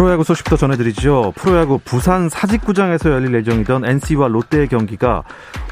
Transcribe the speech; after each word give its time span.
프로야구 0.00 0.24
소식부터 0.24 0.56
전해드리죠. 0.56 1.34
프로야구 1.36 1.78
부산 1.84 2.30
사직구장에서 2.30 3.10
열릴 3.10 3.34
예정이던 3.34 3.84
NC와 3.84 4.28
롯데의 4.28 4.68
경기가 4.68 5.24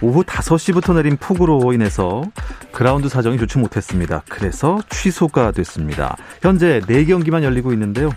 오후 0.02 0.22
5시부터 0.22 0.94
내린 0.96 1.16
폭우로 1.16 1.72
인해서 1.72 2.22
그라운드 2.70 3.08
사정이 3.08 3.38
좋지 3.38 3.56
못했습니다. 3.56 4.22
그래서 4.28 4.82
취소가 4.90 5.52
됐습니다. 5.52 6.14
현재 6.42 6.80
4경기만 6.80 7.42
열리고 7.42 7.72
있는데요. 7.72 8.10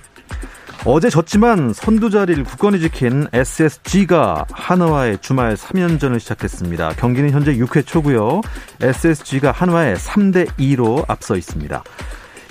어제 0.84 1.10
졌지만 1.10 1.72
선두 1.72 2.10
자리를 2.10 2.44
굳건히 2.44 2.82
지킨 2.82 3.28
SSG가 3.32 4.48
한화의 4.52 5.20
주말 5.22 5.56
3연전을 5.56 6.20
시작했습니다. 6.20 6.96
경기는 6.98 7.30
현재 7.30 7.56
6회 7.56 7.86
초고요. 7.86 8.42
SSG가 8.82 9.54
한화에 9.54 9.94
3대 9.94 10.50
2로 10.58 11.06
앞서 11.08 11.38
있습니다. 11.38 11.82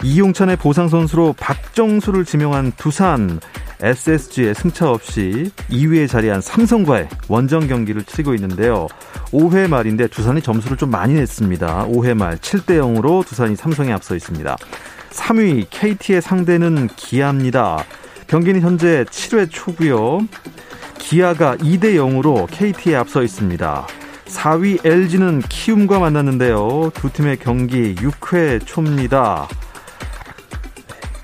이용찬의 0.02 0.56
보상 0.56 0.88
선수로 0.88 1.34
박정수를 1.38 2.24
지명한 2.24 2.72
두산 2.76 3.40
SSG의 3.82 4.54
승차 4.54 4.90
없이 4.90 5.50
2위에 5.70 6.08
자리한 6.08 6.40
삼성과의 6.40 7.08
원정 7.28 7.66
경기를 7.66 8.04
치르고 8.04 8.34
있는데요. 8.34 8.86
5회 9.32 9.68
말인데 9.68 10.08
두산이 10.08 10.42
점수를 10.42 10.76
좀 10.76 10.90
많이 10.90 11.14
냈습니다. 11.14 11.86
5회 11.86 12.14
말 12.14 12.36
7대 12.38 12.78
0으로 12.78 13.26
두산이 13.26 13.56
삼성에 13.56 13.92
앞서 13.92 14.14
있습니다. 14.14 14.56
3위 15.10 15.66
KT의 15.70 16.22
상대는 16.22 16.88
기아입니다. 16.96 17.84
경기는 18.26 18.60
현재 18.60 19.04
7회 19.04 19.48
초고요. 19.50 20.20
기아가 20.98 21.56
2대 21.56 21.94
0으로 21.94 22.46
KT에 22.50 22.96
앞서 22.96 23.22
있습니다. 23.22 23.86
4위 24.26 24.86
LG는 24.86 25.42
키움과 25.48 25.98
만났는데요. 25.98 26.92
두 26.94 27.12
팀의 27.12 27.38
경기 27.38 27.94
6회 27.96 28.64
초입니다. 28.64 29.48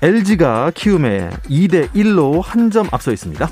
LG가 0.01 0.71
키움에 0.75 1.29
2대 1.49 1.89
1로 1.89 2.41
한 2.43 2.69
점 2.69 2.87
앞서 2.91 3.11
있습니다. 3.11 3.49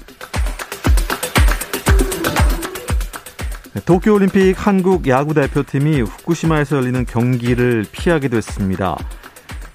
도쿄올림픽 3.86 4.56
한국 4.58 5.08
야구 5.08 5.34
대표팀이 5.34 6.02
후쿠시마에서 6.02 6.78
열리는 6.78 7.06
경기를 7.06 7.86
피하게 7.92 8.28
됐습니다. 8.30 8.96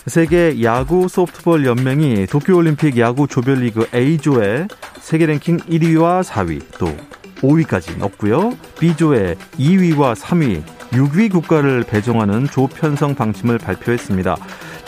세계 0.07 0.63
야구 0.63 1.09
소프트볼 1.09 1.65
연맹이 1.67 2.27
도쿄올림픽 2.27 2.99
야구 2.99 3.27
조별리그 3.27 3.89
A조에 3.95 4.67
세계 5.01 5.27
랭킹 5.27 5.59
1위와 5.59 6.23
4위 6.23 6.63
또 6.79 6.87
5위까지 7.41 7.99
넣고요. 7.99 8.53
B조에 8.79 9.37
2위와 9.59 10.15
3위, 10.15 10.63
6위 10.91 11.31
국가를 11.33 11.85
배정하는 11.85 12.47
조 12.47 12.67
편성 12.67 13.15
방침을 13.15 13.59
발표했습니다. 13.59 14.37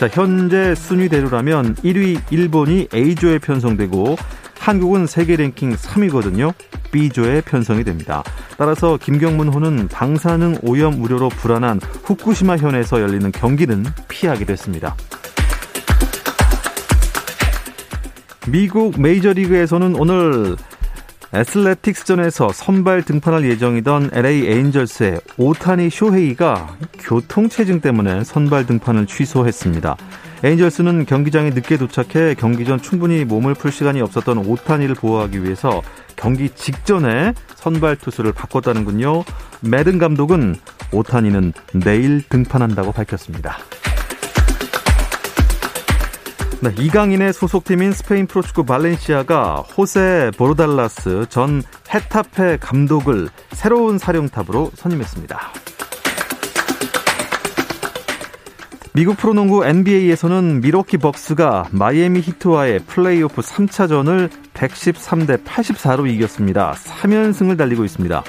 자, 0.03 0.09
현재 0.11 0.75
순위대로라면 0.75 1.75
1위 1.75 2.19
일본이 2.29 2.89
A조에 2.93 3.39
편성되고 3.39 4.17
한국은 4.59 5.07
세계 5.07 5.37
랭킹 5.37 5.75
3위거든요. 5.75 6.53
B조에 6.91 7.39
편성이 7.39 7.85
됩니다. 7.85 8.21
따라서 8.57 8.97
김경문호는 8.97 9.87
방사능 9.87 10.57
오염 10.61 11.01
우려로 11.01 11.29
불안한 11.29 11.79
후쿠시마 12.03 12.57
현에서 12.57 13.01
열리는 13.01 13.31
경기는 13.31 13.85
피하게 14.09 14.43
됐습니다. 14.43 14.93
미국 18.49 18.99
메이저리그에서는 18.99 19.95
오늘 19.95 20.57
애슬레틱스전에서 21.33 22.49
선발 22.53 23.03
등판할 23.03 23.43
예정이던 23.49 24.11
LA 24.13 24.47
에인절스의 24.47 25.19
오타니 25.37 25.89
쇼헤이가 25.89 26.77
교통체증 26.99 27.81
때문에 27.81 28.23
선발 28.23 28.67
등판을 28.67 29.07
취소했습니다. 29.07 29.97
에인절스는 30.43 31.05
경기장에 31.05 31.49
늦게 31.51 31.77
도착해 31.77 32.35
경기 32.35 32.65
전 32.65 32.81
충분히 32.81 33.25
몸을 33.25 33.55
풀 33.55 33.71
시간이 33.71 34.01
없었던 34.01 34.39
오타니를 34.39 34.95
보호하기 34.95 35.43
위해서 35.43 35.81
경기 36.15 36.49
직전에 36.49 37.33
선발 37.55 37.95
투수를 37.95 38.33
바꿨다는군요. 38.33 39.23
매든 39.61 39.97
감독은 39.97 40.55
오타니는 40.91 41.53
내일 41.83 42.21
등판한다고 42.29 42.91
밝혔습니다. 42.91 43.57
네, 46.63 46.73
이강인의 46.79 47.33
소속팀인 47.33 47.91
스페인 47.91 48.25
프로축구 48.25 48.63
발렌시아가 48.63 49.55
호세 49.75 50.31
보르달라스 50.37 51.25
전 51.27 51.61
헤타페 51.93 52.59
감독을 52.61 53.27
새로운 53.51 53.97
사령탑으로 53.97 54.71
선임했습니다. 54.73 55.51
미국 58.93 59.17
프로농구 59.17 59.65
NBA에서는 59.65 60.61
밀워키 60.61 60.99
벅스가 60.99 61.67
마이애미 61.71 62.21
히트와의 62.21 62.79
플레이오프 62.87 63.41
3차전을 63.41 64.29
113대 64.53 65.43
84로 65.43 66.09
이겼습니다. 66.09 66.75
3연승을 66.75 67.57
달리고 67.57 67.83
있습니다. 67.83 68.23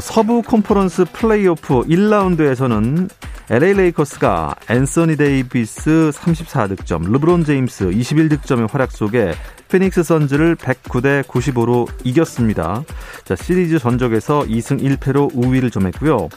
서부 0.00 0.42
컨퍼런스 0.42 1.04
플레이오프 1.12 1.82
1라운드에서는 1.82 3.08
LA 3.50 3.74
레이커스가 3.74 4.54
앤서니 4.70 5.16
데이비스 5.16 6.10
34득점, 6.14 7.10
르브론 7.12 7.44
제임스 7.44 7.90
21득점의 7.90 8.70
활약 8.70 8.90
속에 8.90 9.34
피닉스 9.70 10.02
선즈를 10.02 10.56
109대 10.56 11.22
95로 11.24 11.86
이겼습니다. 12.04 12.82
자, 13.24 13.36
시리즈 13.36 13.78
전적에서 13.78 14.44
2승 14.44 14.80
1패로 14.80 15.30
우위를 15.34 15.70
점했고요. 15.70 16.30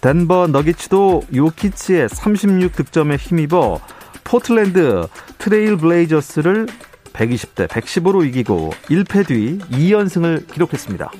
덴버 0.00 0.46
너기츠도 0.48 1.24
요키치의 1.34 2.08
36득점에 2.08 3.18
힘입어 3.18 3.80
포틀랜드 4.24 5.06
트레일 5.38 5.76
블레이저스를 5.76 6.68
120대 7.12 7.68
115로 7.68 8.26
이기고 8.26 8.72
1패 8.88 9.26
뒤 9.26 9.58
2연승을 9.70 10.50
기록했습니다. 10.52 11.10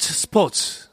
스포츠 0.00 0.14
스포츠 0.14 0.88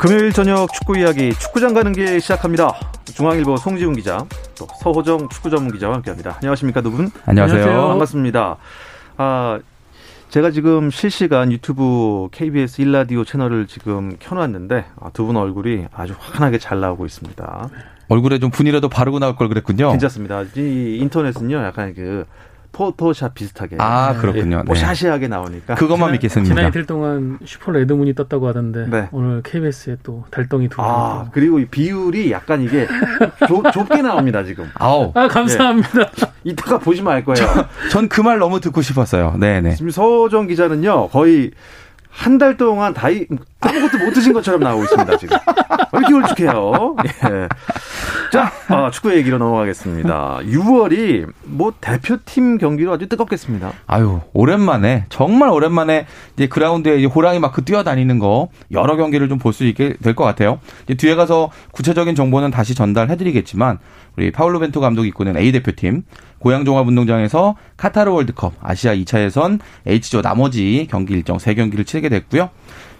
금요일 0.00 0.32
저녁 0.32 0.72
축구 0.72 0.98
이야기 0.98 1.32
축구장 1.34 1.72
가는 1.72 1.92
길 1.92 2.20
시작합니다. 2.20 2.74
중앙일보 3.14 3.56
송지훈 3.58 3.94
기자, 3.94 4.26
또 4.58 4.66
서호정 4.80 5.28
축구 5.28 5.50
전문 5.50 5.72
기자와 5.72 5.94
함께합니다. 5.96 6.36
안녕하십니까 6.36 6.80
두 6.82 6.90
분? 6.90 7.10
안녕하세요. 7.26 7.60
안녕하세요. 7.62 7.88
반갑습니다. 7.90 8.56
아 9.18 9.60
제가 10.30 10.50
지금 10.50 10.90
실시간 10.90 11.52
유튜브 11.52 12.28
KBS 12.32 12.82
일라디오 12.82 13.24
채널을 13.24 13.68
지금 13.68 14.16
켜놨는데 14.18 14.84
아, 15.00 15.10
두분 15.12 15.36
얼굴이 15.36 15.86
아주 15.94 16.14
환하게 16.18 16.58
잘 16.58 16.80
나오고 16.80 17.06
있습니다. 17.06 17.70
얼굴에 18.08 18.38
좀 18.38 18.50
분이라도 18.50 18.88
바르고 18.88 19.18
나올 19.18 19.36
걸 19.36 19.48
그랬군요. 19.48 19.90
괜찮습니다. 19.90 20.42
이 20.56 20.98
인터넷은요, 21.00 21.62
약간 21.62 21.94
그 21.94 22.24
포토샵 22.72 23.34
비슷하게. 23.34 23.76
아, 23.78 24.14
그렇군요. 24.20 24.62
뭐 24.64 24.74
네. 24.74 24.80
뽀샤시하게 24.80 25.28
나오니까. 25.28 25.74
그것만 25.74 26.12
믿겠습니다. 26.12 26.54
지난 26.54 26.68
이틀 26.68 26.86
동안 26.86 27.38
슈퍼 27.44 27.72
레드문이 27.72 28.14
떴다고 28.14 28.46
하던데 28.46 28.86
네. 28.88 29.08
오늘 29.12 29.42
KBS에 29.42 29.96
또 30.02 30.24
달덩이 30.30 30.68
두 30.68 30.80
아, 30.80 31.22
분. 31.24 31.30
그리고 31.32 31.58
이 31.58 31.66
비율이 31.66 32.30
약간 32.30 32.62
이게 32.62 32.86
좁, 33.48 33.64
좁게 33.72 34.02
나옵니다, 34.02 34.44
지금. 34.44 34.70
아우, 34.74 35.10
아 35.14 35.26
감사합니다. 35.28 35.88
이따가 36.44 36.78
보시면 36.78 37.12
알 37.12 37.24
거예요. 37.24 37.46
전 37.90 38.08
그 38.08 38.22
말 38.22 38.38
너무 38.38 38.60
듣고 38.60 38.82
싶었어요. 38.82 39.34
네 39.38 39.60
네. 39.60 39.74
지금 39.74 39.90
서호정 39.90 40.46
기자는요, 40.46 41.08
거의 41.08 41.50
한 42.18 42.38
달 42.38 42.56
동안 42.56 42.92
다이, 42.94 43.26
아무것도 43.60 44.04
못 44.04 44.12
드신 44.12 44.32
것처럼 44.32 44.60
나오고 44.60 44.82
있습니다, 44.84 45.16
지금. 45.18 45.36
왜 45.92 46.00
이렇게 46.00 46.12
홀쭉해요? 46.14 46.96
예. 47.06 47.48
자, 48.32 48.52
아, 48.68 48.90
축구 48.90 49.14
얘기로 49.14 49.38
넘어가겠습니다. 49.38 50.40
6월이 50.42 51.26
뭐 51.44 51.72
대표팀 51.80 52.58
경기로 52.58 52.92
아주 52.92 53.08
뜨겁겠습니다. 53.08 53.72
아유, 53.86 54.20
오랜만에, 54.32 55.06
정말 55.08 55.48
오랜만에 55.50 56.06
이제 56.34 56.48
그라운드에 56.48 56.96
이제 56.98 57.06
호랑이 57.06 57.38
마크 57.38 57.62
뛰어다니는 57.64 58.18
거 58.18 58.48
여러 58.72 58.96
경기를 58.96 59.28
좀 59.28 59.38
볼 59.38 59.52
수 59.52 59.64
있게 59.64 59.94
될 60.02 60.14
것 60.14 60.24
같아요. 60.24 60.58
뒤에 60.96 61.14
가서 61.14 61.50
구체적인 61.72 62.14
정보는 62.16 62.50
다시 62.50 62.74
전달해드리겠지만 62.74 63.78
우리 64.16 64.32
파울로 64.32 64.58
벤투 64.58 64.80
감독이 64.80 65.08
이끄는 65.08 65.36
A 65.36 65.52
대표팀 65.52 66.02
고양 66.38 66.64
종합운동장에서 66.64 67.56
카타르 67.76 68.10
월드컵 68.12 68.54
아시아 68.62 68.94
2차 68.94 69.22
예선 69.24 69.58
H조 69.86 70.22
나머지 70.22 70.86
경기 70.90 71.14
일정 71.14 71.36
3경기를 71.36 71.86
치르게 71.86 72.08
됐고요. 72.08 72.50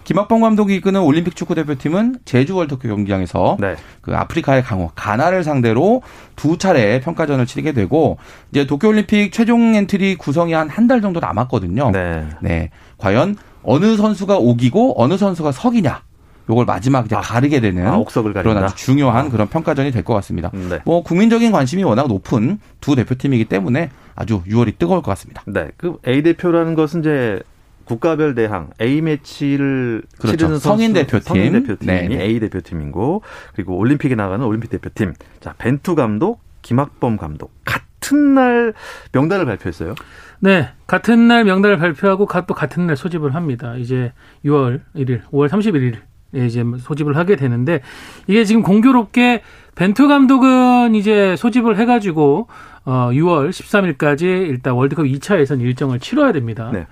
김학범 0.05 0.41
감독이 0.41 0.75
이끄는 0.77 1.03
올림픽 1.03 1.37
축구 1.37 1.55
대표팀은 1.55 2.21
제주 2.25 2.57
월드컵 2.57 2.89
경기장에서 2.89 3.59
네. 3.61 3.77
그 4.01 4.17
아프리카의 4.17 4.63
강호 4.63 4.93
가나를 4.95 5.45
상대로 5.45 6.01
두 6.35 6.57
차례 6.57 6.99
평가전을 7.01 7.45
치르게 7.45 7.73
되고 7.73 8.17
이제 8.51 8.67
도쿄 8.67 8.89
올림픽 8.89 9.33
최종 9.33 9.75
엔트리 9.75 10.17
구성이 10.17 10.55
한 10.55 10.71
한 10.71 10.89
달 10.89 11.03
정도 11.03 11.21
남았거든요. 11.21 11.91
네. 11.91 12.27
네. 12.41 12.71
과연 12.97 13.37
어느 13.63 13.99
선수가 13.99 14.39
옥이고 14.39 14.95
어느 15.03 15.19
선수가 15.19 15.53
석이냐. 15.53 16.01
요걸 16.49 16.65
마지막 16.65 17.07
이제 17.07 17.15
아, 17.17 17.21
가르게 17.21 17.61
되는 17.61 17.87
아, 17.87 17.97
옥석을 17.99 18.33
그런 18.33 18.45
가린다. 18.55 18.67
아주 18.67 18.77
중요한 18.77 19.29
그런 19.31 19.49
평가전이 19.49 19.91
될 19.91 20.03
것 20.05 20.15
같습니다. 20.15 20.51
네. 20.53 20.79
뭐 20.85 21.03
국민적인 21.03 21.53
관심이 21.53 21.85
워낙 21.85 22.09
높은 22.09 22.59
두 22.81 22.95
대표팀이기 22.97 23.45
때문에 23.47 23.91
아주 24.15 24.43
6월이 24.45 24.79
뜨거울 24.79 25.03
것 25.03 25.11
같습니다. 25.13 25.43
네. 25.47 25.69
그 25.77 25.97
A 26.07 26.23
대표라는 26.23 26.75
것은 26.75 27.01
이제 27.01 27.41
국가별 27.85 28.35
대항 28.35 28.71
A 28.81 29.01
매치를 29.01 30.03
그렇죠. 30.19 30.37
치르는 30.37 30.59
선수, 30.59 30.69
성인 30.69 30.93
대표팀. 30.93 31.21
성인 31.23 31.53
대표팀이 31.53 31.87
네, 31.87 32.09
네. 32.09 32.23
A 32.25 32.41
대표팀이고 32.41 33.23
그리고 33.55 33.77
올림픽에 33.77 34.15
나가는 34.15 34.45
올림픽 34.45 34.71
대표팀. 34.71 35.15
자, 35.41 35.55
벤투 35.59 35.95
감독, 35.95 36.41
김학범 36.63 37.17
감독 37.17 37.51
같은 37.65 38.35
날 38.35 38.75
명단을 39.13 39.47
발표했어요. 39.47 39.95
네, 40.41 40.69
같은 40.87 41.29
날 41.29 41.45
명단을 41.45 41.79
발표하고 41.79 42.27
가- 42.27 42.47
또 42.47 42.55
같은 42.55 42.87
날 42.87 42.97
소집을 42.97 43.35
합니다. 43.35 43.75
이제 43.77 44.13
6월 44.45 44.81
1일, 44.95 45.23
5월 45.31 45.49
31일. 45.49 45.97
에 46.35 46.45
이제 46.45 46.63
소집을 46.81 47.17
하게 47.17 47.37
되는데 47.37 47.81
이게 48.27 48.45
지금 48.45 48.63
공교롭게 48.63 49.43
벤투 49.77 50.09
감독은 50.09 50.95
이제 50.95 51.37
소집을 51.37 51.79
해가지고 51.79 52.49
어 52.85 53.11
6월 53.13 53.51
13일까지 53.51 54.23
일단 54.23 54.75
월드컵 54.75 55.05
2차 55.05 55.41
예선 55.41 55.61
일정을 55.61 56.01
치러야 56.01 56.33
됩니다. 56.33 56.71
네. 56.73 56.87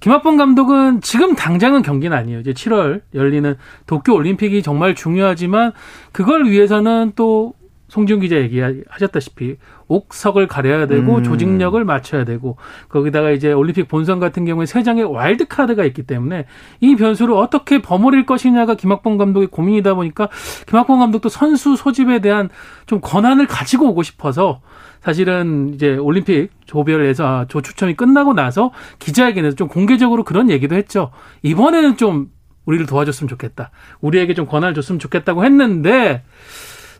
김학범 0.00 0.36
감독은 0.36 1.02
지금 1.02 1.34
당장은 1.36 1.82
경기는 1.82 2.16
아니에요. 2.16 2.40
이제 2.40 2.52
7월 2.52 3.02
열리는 3.14 3.56
도쿄 3.86 4.14
올림픽이 4.14 4.62
정말 4.62 4.94
중요하지만 4.94 5.72
그걸 6.12 6.46
위해서는 6.46 7.12
또 7.14 7.54
송지훈 7.90 8.20
기자 8.20 8.36
얘기하셨다시피 8.36 9.56
옥석을 9.88 10.46
가려야 10.46 10.86
되고 10.86 11.16
음. 11.16 11.22
조직력을 11.22 11.84
맞춰야 11.84 12.24
되고 12.24 12.56
거기다가 12.88 13.30
이제 13.30 13.52
올림픽 13.52 13.88
본선 13.88 14.20
같은 14.20 14.44
경우에 14.44 14.64
세 14.64 14.82
장의 14.82 15.04
와일드 15.04 15.48
카드가 15.48 15.84
있기 15.84 16.04
때문에 16.04 16.46
이 16.80 16.96
변수를 16.96 17.34
어떻게 17.34 17.82
버무릴 17.82 18.26
것이냐가 18.26 18.76
김학범 18.76 19.18
감독의 19.18 19.48
고민이다 19.48 19.94
보니까 19.94 20.28
김학범 20.68 21.00
감독도 21.00 21.28
선수 21.28 21.76
소집에 21.76 22.20
대한 22.20 22.48
좀 22.86 23.00
권한을 23.00 23.46
가지고 23.46 23.88
오고 23.90 24.04
싶어서 24.04 24.60
사실은 25.00 25.72
이제 25.74 25.96
올림픽 25.96 26.50
조별에서 26.66 27.26
아, 27.26 27.44
조 27.48 27.60
추첨이 27.60 27.96
끝나고 27.96 28.34
나서 28.34 28.70
기자회견에서 29.00 29.56
좀 29.56 29.66
공개적으로 29.66 30.24
그런 30.24 30.50
얘기도 30.50 30.76
했죠. 30.76 31.10
이번에는 31.42 31.96
좀 31.96 32.30
우리를 32.66 32.86
도와줬으면 32.86 33.28
좋겠다. 33.28 33.70
우리에게 34.00 34.34
좀 34.34 34.46
권한을 34.46 34.74
줬으면 34.74 34.98
좋겠다고 34.98 35.44
했는데 35.44 36.22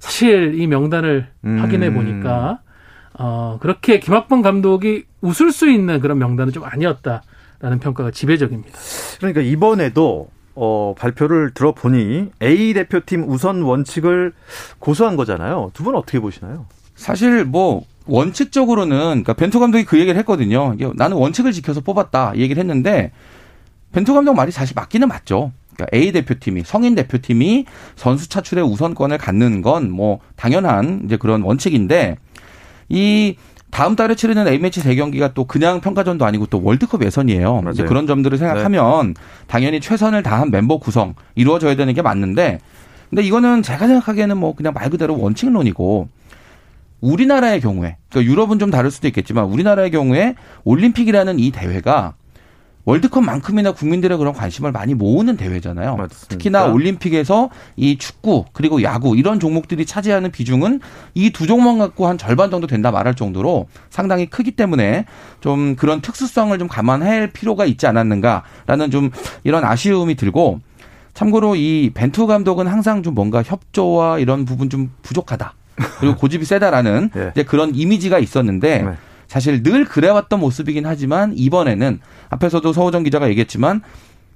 사실 0.01 0.59
이 0.61 0.67
명단을 0.67 1.29
음. 1.45 1.59
확인해 1.61 1.93
보니까 1.93 2.59
어 3.19 3.59
그렇게 3.61 4.01
김학범 4.01 4.43
감독이 4.43 5.05
웃을 5.21 5.53
수 5.53 5.71
있는 5.71 6.01
그런 6.01 6.19
명단은 6.19 6.53
좀 6.53 6.65
아니었다라는 6.65 7.79
평가가 7.81 8.11
지배적입니다. 8.11 8.77
그러니까 9.19 9.41
이번에도 9.43 10.29
어, 10.57 10.95
발표를 10.99 11.53
들어보니 11.55 12.31
A 12.43 12.73
대표팀 12.75 13.25
우선 13.29 13.63
원칙을 13.63 14.33
고수한 14.79 15.17
거잖아요. 15.17 15.71
두 15.75 15.85
분 15.85 15.95
어떻게 15.95 16.19
보시나요? 16.19 16.67
사실 16.97 17.45
뭐 17.45 17.85
원칙적으로는 18.07 18.99
그러니까 18.99 19.35
벤투 19.35 19.61
감독이 19.61 19.85
그 19.85 19.99
얘기를 19.99 20.19
했거든요. 20.19 20.75
나는 20.97 21.17
원칙을 21.17 21.53
지켜서 21.53 21.81
뽑았다 21.81 22.33
이 22.35 22.41
얘기를 22.41 22.61
했는데 22.61 23.13
벤투 23.93 24.13
감독 24.15 24.35
말이 24.35 24.51
사실 24.51 24.75
맞기는 24.75 25.07
맞죠. 25.09 25.53
그러니까 25.81 25.87
A 25.97 26.13
대표팀이 26.13 26.63
성인 26.65 26.95
대표팀이 26.95 27.65
선수 27.97 28.29
차출의 28.29 28.65
우선권을 28.65 29.19
갖는 29.19 29.63
건 29.63 29.91
뭐 29.91 30.21
당연한 30.37 31.03
이제 31.05 31.17
그런 31.17 31.43
원칙인데 31.43 32.17
이 32.89 33.37
다음 33.71 33.97
달에 33.97 34.15
치르는 34.15 34.47
A매치 34.49 34.83
대경기가 34.83 35.33
또 35.33 35.45
그냥 35.45 35.81
평가전도 35.81 36.25
아니고 36.25 36.47
또 36.47 36.61
월드컵 36.63 37.05
예선이에요. 37.05 37.61
맞아요. 37.63 37.71
이제 37.73 37.85
그런 37.85 38.07
점들을 38.07 38.37
생각하면 38.37 39.15
당연히 39.47 39.81
최선을 39.81 40.23
다한 40.23 40.51
멤버 40.51 40.79
구성 40.79 41.15
이루어져야 41.35 41.77
되는 41.77 41.95
게 41.95 42.03
맞는데 42.03 42.59
근데 43.09 43.23
이거는 43.23 43.63
제가 43.63 43.87
생각하기에는 43.87 44.37
뭐 44.37 44.55
그냥 44.55 44.73
말 44.75 44.91
그대로 44.91 45.19
원칙론이고 45.19 46.09
우리나라의 47.01 47.61
경우에 47.61 47.97
그러니까 48.11 48.31
유럽은 48.31 48.59
좀 48.59 48.71
다를 48.71 48.91
수도 48.91 49.09
있겠지만 49.09 49.45
우리나라의 49.47 49.91
경우에 49.91 50.35
올림픽이라는 50.65 51.39
이 51.39 51.51
대회가 51.51 52.15
월드컵만큼이나 52.85 53.73
국민들의 53.73 54.17
그런 54.19 54.33
관심을 54.33 54.73
많이 54.73 54.95
모으는 54.95 55.37
대회잖아요. 55.37 55.97
맞습니다. 55.97 56.27
특히나 56.29 56.67
올림픽에서 56.67 57.51
이 57.77 57.99
축구 57.99 58.45
그리고 58.53 58.83
야구 58.83 59.17
이런 59.17 59.39
종목들이 59.39 59.85
차지하는 59.87 60.31
비중은 60.31 60.81
이 61.15 61.31
두 61.31 61.47
종목 61.47 61.79
갖고 61.79 62.07
한 62.07 62.19
절반 62.19 62.51
정도 62.51 62.67
된다 62.67 62.91
말할 62.91 63.15
정도로 63.15 63.69
상당히 63.91 64.27
크기 64.27 64.51
때문에 64.51 65.05
좀 65.41 65.77
그런 65.77 66.01
특수성을 66.01 66.59
좀 66.59 66.69
감안할 66.69 67.31
필요가 67.33 67.65
있지 67.65 67.87
않았는가라는 67.87 68.91
좀 68.91 69.11
이런 69.45 69.65
아쉬움이 69.65 70.17
들고 70.17 70.61
참고로 71.15 71.57
이 71.57 71.91
벤투 71.95 72.27
감독은 72.27 72.67
항상 72.67 73.03
좀 73.03 73.15
뭔가 73.15 73.43
협조와 73.43 74.19
이런 74.19 74.45
부분 74.45 74.71
좀 74.71 74.91
부족하다. 75.03 75.55
그리고 75.99 76.17
고집이 76.17 76.45
세다라는 76.45 77.11
네. 77.15 77.31
이제 77.35 77.43
그런 77.45 77.75
이미지가 77.75 78.19
있었는데 78.19 78.83
네. 78.83 78.93
사실 79.29 79.63
늘 79.63 79.85
그래왔던 79.85 80.41
모습이긴 80.41 80.87
하지만 80.87 81.33
이번에는 81.37 82.01
앞에서도 82.31 82.73
서호정 82.73 83.03
기자가 83.03 83.29
얘기했지만 83.29 83.83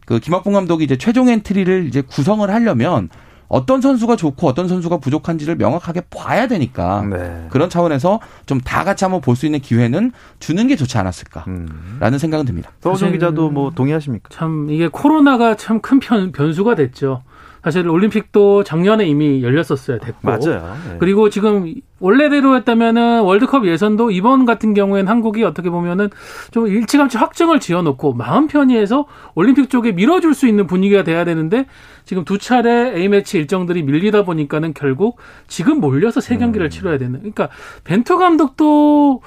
그 0.06 0.18
김학범 0.20 0.52
감독이 0.52 0.84
이제 0.84 0.96
최종 0.96 1.28
엔트리를 1.28 1.86
이제 1.86 2.02
구성을 2.02 2.48
하려면 2.50 3.08
어떤 3.48 3.80
선수가 3.80 4.16
좋고 4.16 4.48
어떤 4.48 4.68
선수가 4.68 4.98
부족한지를 4.98 5.56
명확하게 5.56 6.02
봐야 6.10 6.46
되니까 6.48 7.02
네. 7.08 7.46
그런 7.50 7.68
차원에서 7.70 8.18
좀 8.46 8.60
다 8.64 8.84
같이 8.84 9.04
한번 9.04 9.20
볼 9.20 9.36
수 9.36 9.46
있는 9.46 9.60
기회는 9.60 10.12
주는 10.40 10.66
게 10.66 10.76
좋지 10.76 10.96
않았을까라는 10.98 11.68
음. 11.68 12.18
생각은 12.18 12.46
듭니다. 12.46 12.70
서우정 12.80 13.08
사실- 13.08 13.12
기자도 13.18 13.50
뭐 13.50 13.70
동의하십니까? 13.70 14.30
참 14.32 14.68
이게 14.70 14.88
코로나가 14.88 15.56
참 15.56 15.80
큰 15.80 16.00
변수가 16.32 16.74
됐죠. 16.74 17.22
사실 17.64 17.88
올림픽도 17.88 18.62
작년에 18.62 19.06
이미 19.06 19.42
열렸었어야 19.42 19.98
됐고 19.98 20.18
맞아요. 20.20 20.76
네. 20.86 20.96
그리고 20.98 21.30
지금 21.30 21.74
원래대로 21.98 22.56
했다면은 22.56 23.22
월드컵 23.22 23.66
예선도 23.66 24.10
이번 24.10 24.44
같은 24.44 24.74
경우에는 24.74 25.10
한국이 25.10 25.42
어떻게 25.44 25.70
보면은 25.70 26.10
좀 26.50 26.66
일찌감치 26.66 27.16
확정을 27.16 27.60
지어놓고 27.60 28.12
마음 28.12 28.48
편히 28.48 28.76
해서 28.76 29.06
올림픽 29.34 29.70
쪽에 29.70 29.92
밀어줄 29.92 30.34
수 30.34 30.46
있는 30.46 30.66
분위기가 30.66 31.04
돼야 31.04 31.24
되는데 31.24 31.64
지금 32.04 32.26
두 32.26 32.36
차례 32.36 32.94
A 32.98 33.08
매치 33.08 33.38
일정들이 33.38 33.82
밀리다 33.82 34.24
보니까는 34.24 34.74
결국 34.74 35.16
지금 35.48 35.80
몰려서 35.80 36.20
세 36.20 36.36
경기를 36.36 36.68
치러야 36.68 36.98
되는. 36.98 37.18
그러니까 37.20 37.48
벤투 37.84 38.18
감독도 38.18 39.22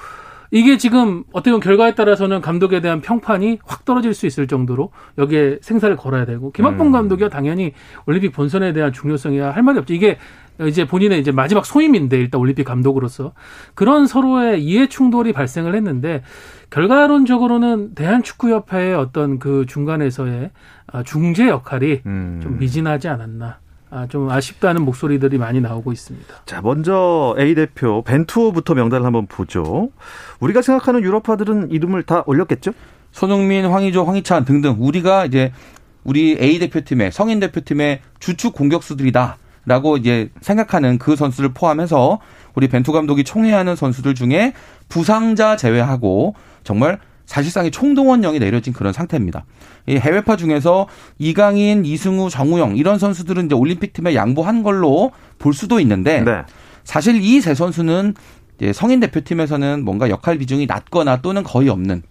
이게 0.50 0.78
지금 0.78 1.24
어떻게 1.32 1.50
보면 1.50 1.60
결과에 1.60 1.94
따라서는 1.94 2.40
감독에 2.40 2.80
대한 2.80 3.00
평판이 3.00 3.58
확 3.64 3.84
떨어질 3.84 4.14
수 4.14 4.26
있을 4.26 4.46
정도로 4.46 4.90
여기에 5.18 5.58
생사를 5.60 5.94
걸어야 5.96 6.24
되고 6.24 6.50
김학봉 6.52 6.88
음. 6.88 6.92
감독이야 6.92 7.28
당연히 7.28 7.72
올림픽 8.06 8.32
본선에 8.32 8.72
대한 8.72 8.92
중요성이야 8.92 9.50
할 9.50 9.62
말이 9.62 9.78
없죠. 9.78 9.94
이게 9.94 10.18
이제 10.66 10.86
본인의 10.86 11.20
이제 11.20 11.30
마지막 11.30 11.64
소임인데 11.64 12.18
일단 12.18 12.40
올림픽 12.40 12.64
감독으로서 12.64 13.32
그런 13.74 14.06
서로의 14.06 14.62
이해 14.64 14.88
충돌이 14.88 15.32
발생을 15.32 15.74
했는데 15.74 16.22
결과론적으로는 16.70 17.94
대한축구협회의 17.94 18.94
어떤 18.94 19.38
그 19.38 19.66
중간에서의 19.68 20.50
아, 20.88 21.02
중재 21.02 21.48
역할이 21.48 22.00
음. 22.06 22.40
좀 22.42 22.58
미진하지 22.58 23.08
않았나 23.08 23.58
아, 23.90 24.06
좀 24.06 24.30
아쉽다는 24.30 24.82
목소리들이 24.82 25.38
많이 25.38 25.60
나오고 25.60 25.92
있습니다. 25.92 26.42
자, 26.44 26.60
먼저 26.60 27.34
A 27.38 27.54
대표 27.54 28.02
벤투호부터 28.02 28.74
명단을 28.74 29.06
한번 29.06 29.26
보죠. 29.26 29.90
우리가 30.40 30.62
생각하는 30.62 31.02
유럽파들은 31.02 31.70
이름을 31.70 32.02
다 32.02 32.22
올렸겠죠? 32.26 32.72
손흥민, 33.12 33.66
황의조, 33.66 34.04
황희찬 34.04 34.44
등등 34.44 34.76
우리가 34.78 35.24
이제 35.24 35.52
우리 36.04 36.36
A 36.40 36.58
대표팀의 36.58 37.12
성인 37.12 37.40
대표팀의 37.40 38.00
주축 38.20 38.54
공격수들이다 38.54 39.38
라고 39.64 39.96
이제 39.96 40.30
생각하는 40.40 40.98
그 40.98 41.16
선수를 41.16 41.52
포함해서 41.52 42.20
우리 42.54 42.68
벤투 42.68 42.92
감독이 42.92 43.24
총회하는 43.24 43.76
선수들 43.76 44.14
중에 44.14 44.54
부상자 44.88 45.56
제외하고 45.56 46.34
정말 46.64 46.98
사실상의 47.28 47.70
총동원령이 47.70 48.38
내려진 48.38 48.72
그런 48.72 48.94
상태입니다. 48.94 49.44
이 49.86 49.96
해외파 49.96 50.36
중에서 50.36 50.88
이강인, 51.18 51.84
이승우, 51.84 52.30
정우영 52.30 52.76
이런 52.78 52.98
선수들은 52.98 53.46
이제 53.46 53.54
올림픽 53.54 53.92
팀에 53.92 54.14
양보한 54.14 54.62
걸로 54.62 55.12
볼 55.38 55.52
수도 55.52 55.78
있는데 55.78 56.22
네. 56.22 56.42
사실 56.84 57.20
이 57.22 57.40
세 57.42 57.54
선수는 57.54 58.14
성인 58.72 58.98
대표팀에서는 59.00 59.84
뭔가 59.84 60.08
역할 60.08 60.38
비중이 60.38 60.64
낮거나 60.66 61.20
또는 61.20 61.44
거의 61.44 61.68
없는 61.68 62.02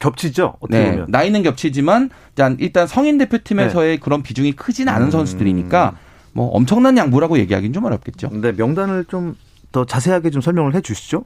겹치죠. 0.00 0.56
네, 0.68 0.90
보면. 0.90 1.06
나이는 1.08 1.44
겹치지만 1.44 2.10
일단 2.58 2.86
성인 2.88 3.16
대표팀에서의 3.18 3.96
네. 3.96 4.00
그런 4.00 4.24
비중이 4.24 4.52
크진 4.52 4.88
않은 4.88 5.06
음. 5.06 5.10
선수들이니까 5.12 5.96
뭐 6.32 6.48
엄청난 6.48 6.98
양보라고 6.98 7.38
얘기하기는 7.38 7.72
좀 7.72 7.84
어렵겠죠. 7.84 8.28
네, 8.32 8.50
명단을 8.52 9.04
좀 9.08 9.36
더 9.74 9.84
자세하게 9.84 10.30
좀 10.30 10.40
설명을 10.40 10.76
해 10.76 10.80
주시죠. 10.80 11.24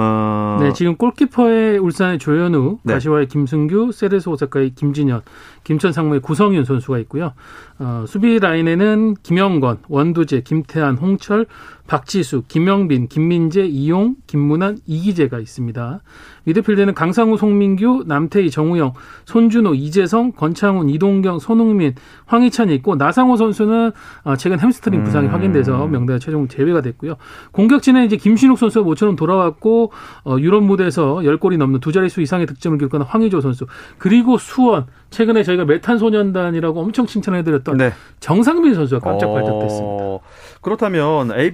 어... 0.00 0.58
네, 0.60 0.72
지금 0.72 0.96
골키퍼의 0.96 1.78
울산의 1.78 2.18
조현우, 2.20 2.78
네. 2.84 2.92
가시와의 2.94 3.26
김승규, 3.26 3.90
세레소 3.90 4.28
오사카의 4.28 4.76
김진현, 4.76 5.22
김천 5.64 5.92
상무의 5.92 6.20
구성윤 6.20 6.64
선수가 6.64 6.98
있고요. 7.00 7.32
어, 7.80 8.04
수비 8.06 8.38
라인에는 8.38 9.14
김영권, 9.24 9.78
원두재, 9.88 10.42
김태환, 10.42 10.98
홍철, 10.98 11.46
박지수, 11.88 12.42
김영빈, 12.48 13.08
김민재, 13.08 13.64
이용, 13.64 14.14
김문환, 14.26 14.76
이기재가 14.86 15.38
있습니다. 15.38 16.00
미드필드는 16.44 16.94
강상우, 16.94 17.38
송민규, 17.38 18.04
남태희, 18.06 18.50
정우영, 18.50 18.92
손준호, 19.24 19.74
이재성, 19.74 20.32
권창훈, 20.32 20.90
이동경, 20.90 21.38
손흥민, 21.38 21.94
황희찬이 22.26 22.74
있고 22.76 22.96
나상호 22.96 23.36
선수는 23.36 23.92
어, 24.24 24.36
최근 24.36 24.60
햄스트링 24.60 25.02
부상이 25.02 25.28
음. 25.28 25.32
확인돼서 25.32 25.86
명단에 25.86 26.18
최종 26.18 26.46
제외가 26.46 26.82
됐고요. 26.82 27.16
공격진은 27.52 28.04
이제 28.04 28.16
김신욱 28.16 28.58
선수가 28.58 28.84
모처럼 28.84 29.16
돌아왔고 29.16 29.90
어, 30.24 30.36
유럽 30.40 30.62
무대에서 30.62 31.16
10골이 31.16 31.56
넘는 31.56 31.80
두 31.80 31.92
자릿수 31.92 32.20
이상의 32.20 32.46
득점을 32.46 32.76
기록한 32.76 33.00
황희조 33.00 33.40
선수 33.40 33.66
그리고 33.96 34.36
수원 34.36 34.86
최근에 35.08 35.42
저희가 35.42 35.64
메탄 35.64 35.96
소년단이라고 35.96 36.80
엄청 36.80 37.06
칭찬해드렸던 37.06 37.78
네. 37.78 37.92
정상빈 38.20 38.74
선수가 38.74 39.00
깜짝 39.00 39.32
발탁됐습니다. 39.32 40.04
어, 40.04 40.20
그렇다면 40.68 41.32
A, 41.38 41.50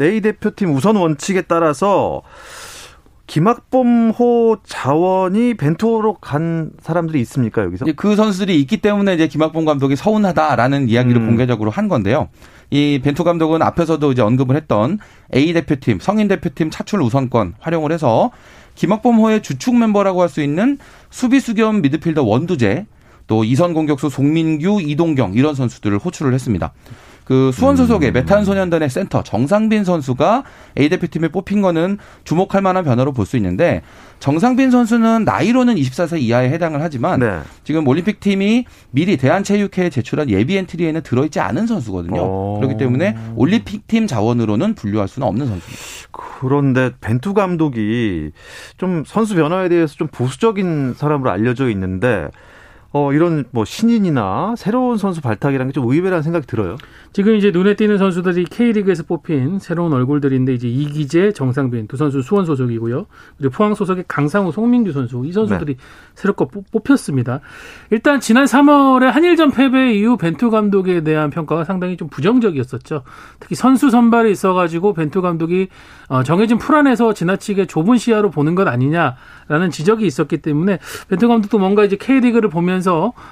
A 0.00 0.20
대표팀 0.20 0.74
우선 0.74 0.96
원칙에 0.96 1.42
따라서 1.42 2.22
김학범호 3.26 4.58
자원이 4.64 5.54
벤투호로 5.54 6.14
간 6.14 6.70
사람들이 6.80 7.20
있습니까 7.20 7.62
여기서? 7.62 7.84
그 7.94 8.16
선수들이 8.16 8.58
있기 8.60 8.78
때문에 8.78 9.14
이제 9.14 9.28
김학범 9.28 9.66
감독이 9.66 9.96
서운하다라는 9.96 10.88
이야기를 10.88 11.20
음. 11.20 11.26
공개적으로 11.26 11.70
한 11.70 11.88
건데요. 11.88 12.28
이 12.70 13.00
벤투 13.02 13.24
감독은 13.24 13.60
앞에서도 13.60 14.12
이제 14.12 14.22
언급을 14.22 14.56
했던 14.56 14.98
A 15.34 15.52
대표팀, 15.52 16.00
성인 16.00 16.28
대표팀 16.28 16.70
차출 16.70 17.02
우선권 17.02 17.54
활용을 17.60 17.92
해서 17.92 18.30
김학범호의 18.76 19.42
주축 19.42 19.76
멤버라고 19.76 20.22
할 20.22 20.28
수 20.28 20.40
있는 20.40 20.78
수비수 21.10 21.54
겸 21.54 21.82
미드필더 21.82 22.22
원두재 22.22 22.86
또 23.26 23.44
2선 23.44 23.74
공격수 23.74 24.08
송민규, 24.08 24.80
이동경 24.80 25.34
이런 25.34 25.54
선수들을 25.54 25.98
호출을 25.98 26.32
했습니다. 26.32 26.72
그 27.28 27.52
수원 27.52 27.76
소속의 27.76 28.08
음. 28.08 28.12
매탄 28.14 28.46
소년단의 28.46 28.88
센터 28.88 29.22
정상빈 29.22 29.84
선수가 29.84 30.44
A 30.78 30.88
대표팀에 30.88 31.28
뽑힌 31.28 31.60
거는 31.60 31.98
주목할 32.24 32.62
만한 32.62 32.84
변화로 32.84 33.12
볼 33.12 33.28
수 33.28 33.36
있는데 33.36 33.82
정상빈 34.20 34.70
선수는 34.70 35.24
나이로는 35.24 35.74
24세 35.74 36.22
이하에 36.22 36.48
해당을 36.48 36.80
하지만 36.80 37.20
네. 37.20 37.40
지금 37.64 37.86
올림픽 37.86 38.20
팀이 38.20 38.64
미리 38.90 39.18
대한체육회에 39.18 39.90
제출한 39.90 40.30
예비 40.30 40.56
엔트리에는 40.56 41.02
들어있지 41.02 41.38
않은 41.40 41.66
선수거든요. 41.66 42.18
오. 42.18 42.56
어. 42.56 42.56
그렇기 42.60 42.78
때문에 42.78 43.14
올림픽 43.36 43.86
팀 43.86 44.06
자원으로는 44.06 44.74
분류할 44.74 45.06
수는 45.06 45.28
없는 45.28 45.46
선수입니다. 45.46 45.82
그런데 46.10 46.92
벤투 47.02 47.34
감독이 47.34 48.30
좀 48.78 49.04
선수 49.06 49.34
변화에 49.34 49.68
대해서 49.68 49.94
좀 49.96 50.08
보수적인 50.08 50.94
사람으로 50.96 51.30
알려져 51.30 51.68
있는데 51.68 52.28
어, 52.92 53.12
이런 53.12 53.44
뭐 53.50 53.64
신인이나 53.64 54.54
새로운 54.56 54.96
선수 54.96 55.20
발탁이라는 55.20 55.72
게 55.72 55.78
좀 55.78 55.88
의외라는 55.88 56.22
생각이 56.22 56.46
들어요. 56.46 56.76
지금 57.12 57.36
이제 57.36 57.50
눈에 57.52 57.76
띄는 57.76 57.98
선수들이 57.98 58.44
K리그에서 58.46 59.04
뽑힌 59.04 59.60
새로운 59.60 59.92
얼굴들인데 59.92 60.54
이제 60.54 60.66
이기재, 60.66 61.32
정상빈 61.32 61.86
두 61.86 61.96
선수 61.96 62.20
수원 62.22 62.44
소속이고요. 62.44 63.06
그리고 63.36 63.52
포항 63.52 63.74
소속의 63.74 64.04
강상우, 64.08 64.50
송민규 64.50 64.92
선수 64.92 65.22
이 65.24 65.32
선수들이 65.32 65.74
네. 65.74 65.80
새롭게 66.14 66.46
뽑혔습니다. 66.72 67.40
일단 67.90 68.18
지난 68.20 68.44
3월에 68.46 69.04
한일전 69.04 69.52
패배 69.52 69.92
이후 69.94 70.16
벤투 70.16 70.50
감독에 70.50 71.02
대한 71.04 71.30
평가가 71.30 71.64
상당히 71.64 71.96
좀 71.96 72.08
부정적이었었죠. 72.08 73.02
특히 73.38 73.54
선수 73.54 73.90
선발이 73.90 74.30
있어가지고 74.32 74.94
벤투 74.94 75.22
감독이 75.22 75.68
어, 76.08 76.22
정해진 76.24 76.58
풀 76.58 76.74
안에서 76.76 77.12
지나치게 77.14 77.66
좁은 77.66 77.98
시야로 77.98 78.30
보는 78.30 78.54
것 78.54 78.66
아니냐라는 78.66 79.70
지적이 79.70 80.06
있었기 80.06 80.38
때문에 80.38 80.78
벤투 81.08 81.28
감독도 81.28 81.58
뭔가 81.58 81.84
이제 81.84 81.96
K리그를 81.96 82.48
보면서 82.50 82.87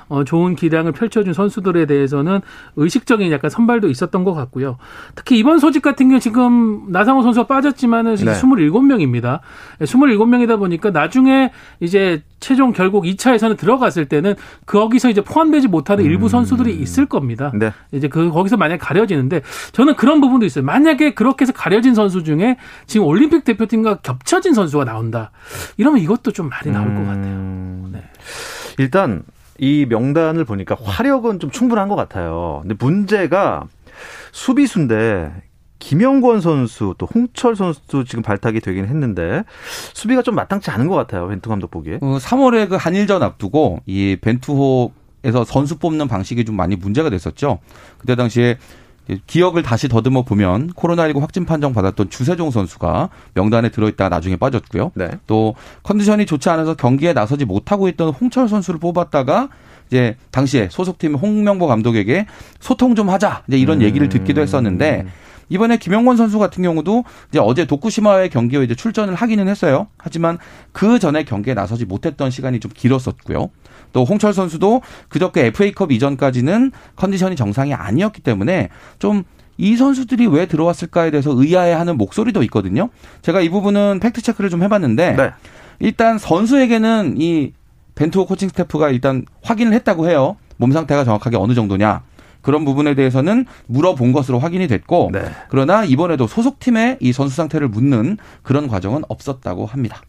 어, 0.08 0.24
좋은 0.24 0.54
기량을 0.54 0.92
펼쳐준 0.92 1.32
선수들에 1.32 1.86
대해서는 1.86 2.40
의식적인 2.76 3.30
약간 3.32 3.50
선발도 3.50 3.88
있었던 3.88 4.24
것 4.24 4.34
같고요. 4.34 4.78
특히 5.14 5.38
이번 5.38 5.58
소집 5.58 5.82
같은 5.82 6.08
경우 6.08 6.20
지금 6.20 6.90
나상호 6.90 7.22
선수가 7.22 7.46
빠졌지만은 7.46 8.16
네. 8.16 8.24
27명입니다. 8.24 9.40
27명이다 9.80 10.58
보니까 10.58 10.90
나중에 10.90 11.50
이제 11.80 12.22
최종 12.38 12.72
결국 12.72 13.04
2차 13.04 13.34
예선에 13.34 13.56
들어갔을 13.56 14.06
때는 14.06 14.34
거기서 14.66 15.10
이제 15.10 15.20
포함되지 15.22 15.68
못하는 15.68 16.04
음. 16.04 16.10
일부 16.10 16.28
선수들이 16.28 16.74
있을 16.76 17.06
겁니다. 17.06 17.50
네. 17.54 17.72
이제 17.92 18.08
그 18.08 18.30
거기서 18.30 18.56
만약 18.56 18.78
가려지는데 18.78 19.42
저는 19.72 19.96
그런 19.96 20.20
부분도 20.20 20.46
있어요. 20.46 20.64
만약에 20.64 21.14
그렇게 21.14 21.42
해서 21.42 21.52
가려진 21.52 21.94
선수 21.94 22.22
중에 22.24 22.56
지금 22.86 23.06
올림픽 23.06 23.44
대표팀과 23.44 23.96
겹쳐진 23.96 24.54
선수가 24.54 24.84
나온다. 24.84 25.30
이러면 25.76 26.00
이것도 26.00 26.32
좀 26.32 26.48
말이 26.48 26.70
나올 26.70 26.88
음. 26.88 26.94
것 26.94 27.00
같아요. 27.06 27.34
음. 27.34 27.88
네. 27.92 28.02
일단 28.78 29.22
이 29.58 29.86
명단을 29.88 30.44
보니까 30.44 30.76
화력은 30.80 31.40
좀 31.40 31.50
충분한 31.50 31.88
것 31.88 31.96
같아요. 31.96 32.60
근데 32.62 32.74
문제가 32.78 33.64
수비수인데 34.32 35.32
김영권 35.78 36.40
선수 36.40 36.94
또 36.98 37.06
홍철 37.06 37.54
선수도 37.54 38.04
지금 38.04 38.22
발탁이 38.22 38.60
되긴 38.60 38.86
했는데 38.86 39.44
수비가 39.92 40.22
좀 40.22 40.34
마땅치 40.34 40.70
않은 40.70 40.88
것 40.88 40.94
같아요. 40.94 41.28
벤투 41.28 41.48
감독 41.48 41.70
보기에. 41.70 41.98
어, 42.00 42.18
3월에 42.18 42.68
그 42.68 42.76
한일전 42.76 43.22
앞두고 43.22 43.80
이 43.86 44.16
벤투호 44.20 44.92
에서 45.24 45.44
선수 45.44 45.78
뽑는 45.78 46.06
방식이 46.06 46.44
좀 46.44 46.54
많이 46.54 46.76
문제가 46.76 47.10
됐었죠. 47.10 47.58
그때 47.98 48.14
당시에 48.14 48.58
기억을 49.26 49.62
다시 49.62 49.88
더듬어 49.88 50.22
보면 50.22 50.72
코로나19 50.72 51.20
확진 51.20 51.44
판정 51.44 51.72
받았던 51.72 52.10
주세종 52.10 52.50
선수가 52.50 53.08
명단에 53.34 53.70
들어있다가 53.70 54.08
나중에 54.08 54.36
빠졌고요. 54.36 54.92
네. 54.94 55.10
또 55.26 55.54
컨디션이 55.82 56.26
좋지 56.26 56.48
않아서 56.50 56.74
경기에 56.74 57.12
나서지 57.12 57.44
못하고 57.44 57.88
있던 57.88 58.10
홍철 58.10 58.48
선수를 58.48 58.80
뽑았다가 58.80 59.48
이제 59.88 60.16
당시에 60.32 60.68
소속팀 60.70 61.14
홍명보 61.14 61.66
감독에게 61.66 62.26
소통 62.58 62.94
좀 62.94 63.08
하자 63.08 63.44
이제 63.46 63.56
이런 63.56 63.78
음. 63.78 63.82
얘기를 63.82 64.08
듣기도 64.08 64.40
했었는데 64.40 65.06
이번에 65.48 65.76
김영권 65.76 66.16
선수 66.16 66.38
같은 66.38 66.62
경우도 66.62 67.04
이제 67.28 67.38
어제 67.38 67.66
도쿠시마의 67.66 68.30
경기에 68.30 68.64
이제 68.64 68.74
출전을 68.74 69.14
하기는 69.14 69.46
했어요. 69.48 69.86
하지만 69.96 70.38
그 70.72 70.98
전에 70.98 71.22
경기에 71.24 71.54
나서지 71.54 71.84
못했던 71.84 72.30
시간이 72.30 72.60
좀 72.60 72.70
길었었고요. 72.74 73.50
또 73.92 74.04
홍철 74.04 74.32
선수도 74.32 74.82
그저께 75.08 75.46
FA컵 75.46 75.92
이전까지는 75.92 76.72
컨디션이 76.96 77.36
정상이 77.36 77.74
아니었기 77.74 78.22
때문에 78.22 78.68
좀이 78.98 79.76
선수들이 79.76 80.26
왜 80.26 80.46
들어왔을까에 80.46 81.10
대해서 81.10 81.32
의아해하는 81.34 81.96
목소리도 81.96 82.42
있거든요. 82.44 82.90
제가 83.22 83.40
이 83.40 83.48
부분은 83.48 84.00
팩트 84.00 84.22
체크를 84.22 84.50
좀 84.50 84.62
해봤는데 84.62 85.12
네. 85.16 85.30
일단 85.78 86.18
선수에게는 86.18 87.16
이 87.18 87.52
벤투호 87.94 88.26
코칭 88.26 88.48
스태프가 88.50 88.90
일단 88.90 89.24
확인을 89.42 89.72
했다고 89.72 90.08
해요. 90.08 90.36
몸 90.58 90.72
상태가 90.72 91.04
정확하게 91.04 91.36
어느 91.36 91.54
정도냐. 91.54 92.02
그런 92.42 92.64
부분에 92.64 92.94
대해서는 92.94 93.44
물어본 93.66 94.12
것으로 94.12 94.38
확인이 94.38 94.68
됐고 94.68 95.10
네. 95.12 95.24
그러나 95.48 95.84
이번에도 95.84 96.28
소속팀에 96.28 96.98
이 97.00 97.12
선수 97.12 97.34
상태를 97.34 97.66
묻는 97.66 98.18
그런 98.44 98.68
과정은 98.68 99.02
없었다고 99.08 99.66
합니다. 99.66 100.00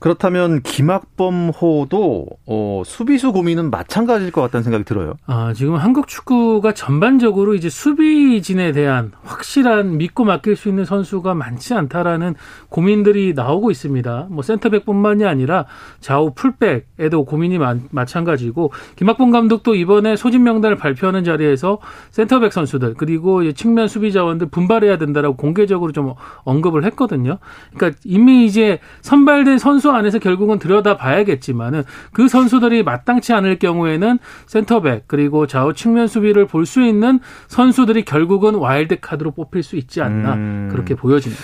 그렇다면 0.00 0.62
김학범호도 0.62 2.26
어, 2.46 2.82
수비수 2.86 3.32
고민은 3.32 3.70
마찬가지일 3.70 4.32
것 4.32 4.40
같다는 4.40 4.64
생각이 4.64 4.84
들어요. 4.84 5.14
아, 5.26 5.52
지금 5.52 5.76
한국 5.76 6.08
축구가 6.08 6.72
전반적으로 6.72 7.54
이제 7.54 7.68
수비진에 7.68 8.72
대한 8.72 9.12
확실한 9.22 9.98
믿고 9.98 10.24
맡길 10.24 10.56
수 10.56 10.70
있는 10.70 10.86
선수가 10.86 11.34
많지 11.34 11.74
않다라는 11.74 12.34
고민들이 12.70 13.34
나오고 13.34 13.70
있습니다. 13.70 14.28
뭐 14.30 14.42
센터백뿐만이 14.42 15.26
아니라 15.26 15.66
좌우 16.00 16.32
풀백에도 16.34 17.26
고민이 17.26 17.58
마, 17.58 17.76
마찬가지고 17.90 18.72
김학범 18.96 19.30
감독도 19.30 19.74
이번에 19.74 20.16
소집 20.16 20.40
명단을 20.40 20.76
발표하는 20.76 21.24
자리에서 21.24 21.78
센터백 22.10 22.54
선수들 22.54 22.94
그리고 22.94 23.52
측면 23.52 23.86
수비 23.86 24.12
자원들 24.12 24.48
분발해야 24.48 24.96
된다라고 24.96 25.36
공개적으로 25.36 25.92
좀 25.92 26.14
언급을 26.44 26.84
했거든요. 26.84 27.36
그러니까 27.74 28.00
이미 28.04 28.46
이제 28.46 28.80
선발된 29.02 29.58
선수 29.58 29.89
안에서 29.94 30.18
결국은 30.18 30.58
들여다 30.58 30.96
봐야겠지만은 30.96 31.84
그 32.12 32.28
선수들이 32.28 32.82
마땅치 32.82 33.32
않을 33.32 33.58
경우에는 33.58 34.18
센터백 34.46 35.04
그리고 35.06 35.46
좌우 35.46 35.74
측면 35.74 36.06
수비를 36.06 36.46
볼 36.46 36.66
수 36.66 36.82
있는 36.82 37.20
선수들이 37.48 38.04
결국은 38.04 38.54
와일드 38.54 39.00
카드로 39.00 39.32
뽑힐 39.32 39.62
수 39.62 39.76
있지 39.76 40.00
않나 40.02 40.34
음. 40.34 40.68
그렇게 40.70 40.94
보여집니다. 40.94 41.42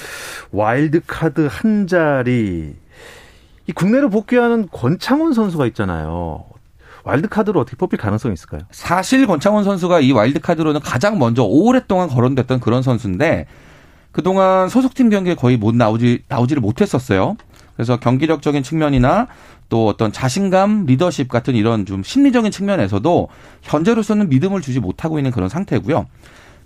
와일드 0.52 1.00
카드 1.06 1.48
한 1.50 1.86
자리 1.86 2.74
이 3.66 3.72
국내로 3.72 4.10
복귀하는 4.10 4.68
권창훈 4.70 5.32
선수가 5.32 5.66
있잖아요. 5.66 6.44
와일드 7.04 7.28
카드로 7.28 7.60
어떻게 7.60 7.76
뽑힐 7.76 7.98
가능성이 7.98 8.34
있을까요? 8.34 8.60
사실 8.70 9.26
권창훈 9.26 9.64
선수가 9.64 10.00
이 10.00 10.12
와일드 10.12 10.40
카드로는 10.40 10.80
가장 10.80 11.18
먼저 11.18 11.42
오랫동안 11.44 12.08
거론됐던 12.08 12.60
그런 12.60 12.82
선수인데 12.82 13.46
그동안 14.12 14.68
소속팀 14.68 15.10
경기에 15.10 15.34
거의 15.34 15.56
못 15.56 15.74
나오지 15.74 16.24
나오지를 16.28 16.60
못했었어요. 16.62 17.36
그래서 17.76 17.98
경기력적인 17.98 18.62
측면이나 18.62 19.28
또 19.68 19.86
어떤 19.86 20.12
자신감, 20.12 20.86
리더십 20.86 21.28
같은 21.28 21.54
이런 21.54 21.86
좀 21.86 22.02
심리적인 22.02 22.50
측면에서도 22.50 23.28
현재로서는 23.62 24.28
믿음을 24.28 24.60
주지 24.60 24.80
못하고 24.80 25.18
있는 25.18 25.30
그런 25.30 25.48
상태고요. 25.48 26.06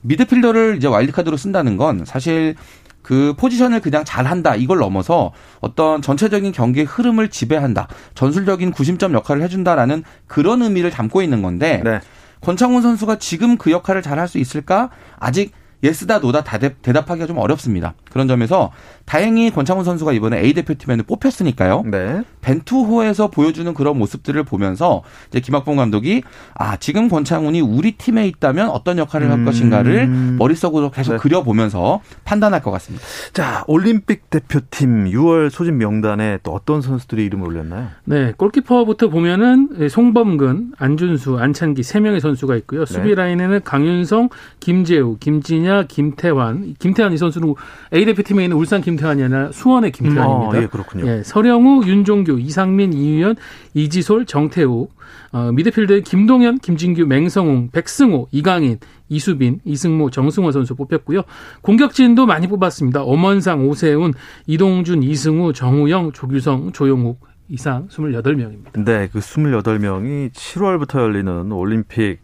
미드필더를 0.02 0.76
이제 0.76 0.86
와일드카드로 0.86 1.36
쓴다는 1.36 1.76
건 1.76 2.04
사실 2.06 2.54
그 3.02 3.34
포지션을 3.36 3.80
그냥 3.80 4.04
잘한다 4.04 4.54
이걸 4.56 4.78
넘어서 4.78 5.32
어떤 5.60 6.02
전체적인 6.02 6.52
경기의 6.52 6.86
흐름을 6.86 7.28
지배한다 7.28 7.88
전술적인 8.14 8.72
구심점 8.72 9.14
역할을 9.14 9.42
해준다라는 9.42 10.04
그런 10.26 10.62
의미를 10.62 10.90
담고 10.90 11.22
있는 11.22 11.42
건데 11.42 11.80
네. 11.84 12.00
권창훈 12.40 12.82
선수가 12.82 13.18
지금 13.18 13.56
그 13.56 13.70
역할을 13.70 14.02
잘 14.02 14.18
할 14.18 14.28
수 14.28 14.38
있을까 14.38 14.90
아직 15.18 15.52
예스다 15.82 16.18
노다 16.18 16.42
대답하기가 16.42 17.26
좀 17.26 17.38
어렵습니다. 17.38 17.94
그런 18.10 18.28
점에서 18.28 18.70
다행히 19.04 19.50
권창훈 19.50 19.84
선수가 19.84 20.12
이번에 20.12 20.38
A 20.40 20.52
대표팀에는 20.52 21.04
뽑혔으니까요. 21.04 21.82
네. 21.86 22.22
벤투호에서 22.42 23.28
보여주는 23.28 23.72
그런 23.74 23.98
모습들을 23.98 24.42
보면서 24.44 25.02
이제 25.28 25.40
김학봉 25.40 25.76
감독이 25.76 26.22
아 26.54 26.76
지금 26.76 27.08
권창훈이 27.08 27.60
우리 27.60 27.92
팀에 27.92 28.26
있다면 28.28 28.70
어떤 28.70 28.98
역할을 28.98 29.30
할 29.30 29.38
음. 29.40 29.44
것인가를 29.44 30.06
머릿속으로 30.38 30.90
계속 30.90 31.12
네. 31.12 31.18
그려보면서 31.18 32.00
판단할 32.24 32.62
것 32.62 32.70
같습니다. 32.70 33.04
자 33.32 33.64
올림픽 33.66 34.30
대표팀 34.30 35.06
6월 35.10 35.50
소집 35.50 35.74
명단에 35.74 36.38
또 36.42 36.52
어떤 36.52 36.80
선수들이 36.80 37.24
이름을 37.24 37.48
올렸나요? 37.48 37.88
네 38.04 38.32
골키퍼부터 38.36 39.08
보면은 39.08 39.88
송범근, 39.88 40.72
안준수, 40.78 41.38
안찬기 41.38 41.82
세 41.82 42.00
명의 42.00 42.20
선수가 42.20 42.56
있고요. 42.56 42.84
수비 42.86 43.08
네. 43.10 43.14
라인에는 43.16 43.60
강윤성, 43.64 44.28
김재우, 44.60 45.16
김진야, 45.18 45.84
김태환. 45.84 46.74
김태환 46.78 47.12
이 47.12 47.16
선수는 47.16 47.54
A 47.94 47.99
대표팀에 48.04 48.44
있는 48.44 48.56
울산 48.56 48.80
김 48.80 48.90
김태환이 48.90 49.22
아니라 49.22 49.52
수원의 49.52 49.92
김태환입니다. 49.92 50.50
음, 50.50 50.56
아, 50.56 50.62
예, 50.62 50.66
그렇군요. 50.66 51.06
예, 51.06 51.22
서령우, 51.22 51.84
윤종규, 51.86 52.40
이상민, 52.40 52.92
이유연, 52.92 53.36
이지솔, 53.74 54.26
정태욱. 54.26 54.92
어, 55.32 55.52
미드필더에 55.52 56.00
김동현, 56.00 56.58
김진규, 56.58 57.06
맹성웅, 57.06 57.70
백승호, 57.70 58.28
이강인, 58.32 58.78
이수빈, 59.08 59.60
이승모, 59.64 60.10
정승호 60.10 60.50
선수 60.50 60.74
뽑혔고요. 60.74 61.22
공격진도 61.62 62.26
많이 62.26 62.48
뽑았습니다. 62.48 63.02
엄원상, 63.02 63.68
오세훈, 63.68 64.12
이동준, 64.46 65.02
이승우, 65.04 65.52
정우영, 65.52 66.12
조규성, 66.12 66.72
조용욱 66.72 67.20
이상 67.48 67.88
28명입니다. 67.88 68.84
네, 68.84 69.08
그 69.12 69.18
28명이 69.18 70.32
7월부터 70.32 71.00
열리는 71.00 71.50
올림픽 71.52 72.20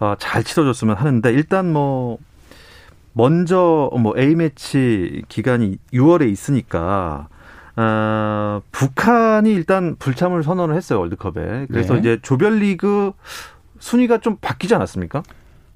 어, 0.00 0.14
잘 0.18 0.44
치러졌으면 0.44 0.96
하는데 0.96 1.32
일단 1.32 1.72
뭐 1.72 2.18
먼저 3.18 3.90
뭐 3.98 4.14
A 4.16 4.36
매치 4.36 5.24
기간이 5.28 5.78
6월에 5.92 6.30
있으니까 6.30 7.26
어, 7.74 8.62
북한이 8.70 9.52
일단 9.52 9.96
불참을 9.98 10.44
선언을 10.44 10.76
했어요 10.76 11.00
월드컵에. 11.00 11.66
그래서 11.68 11.94
네. 11.94 12.00
이제 12.00 12.18
조별리그 12.22 13.10
순위가 13.80 14.18
좀 14.18 14.36
바뀌지 14.40 14.76
않았습니까? 14.76 15.24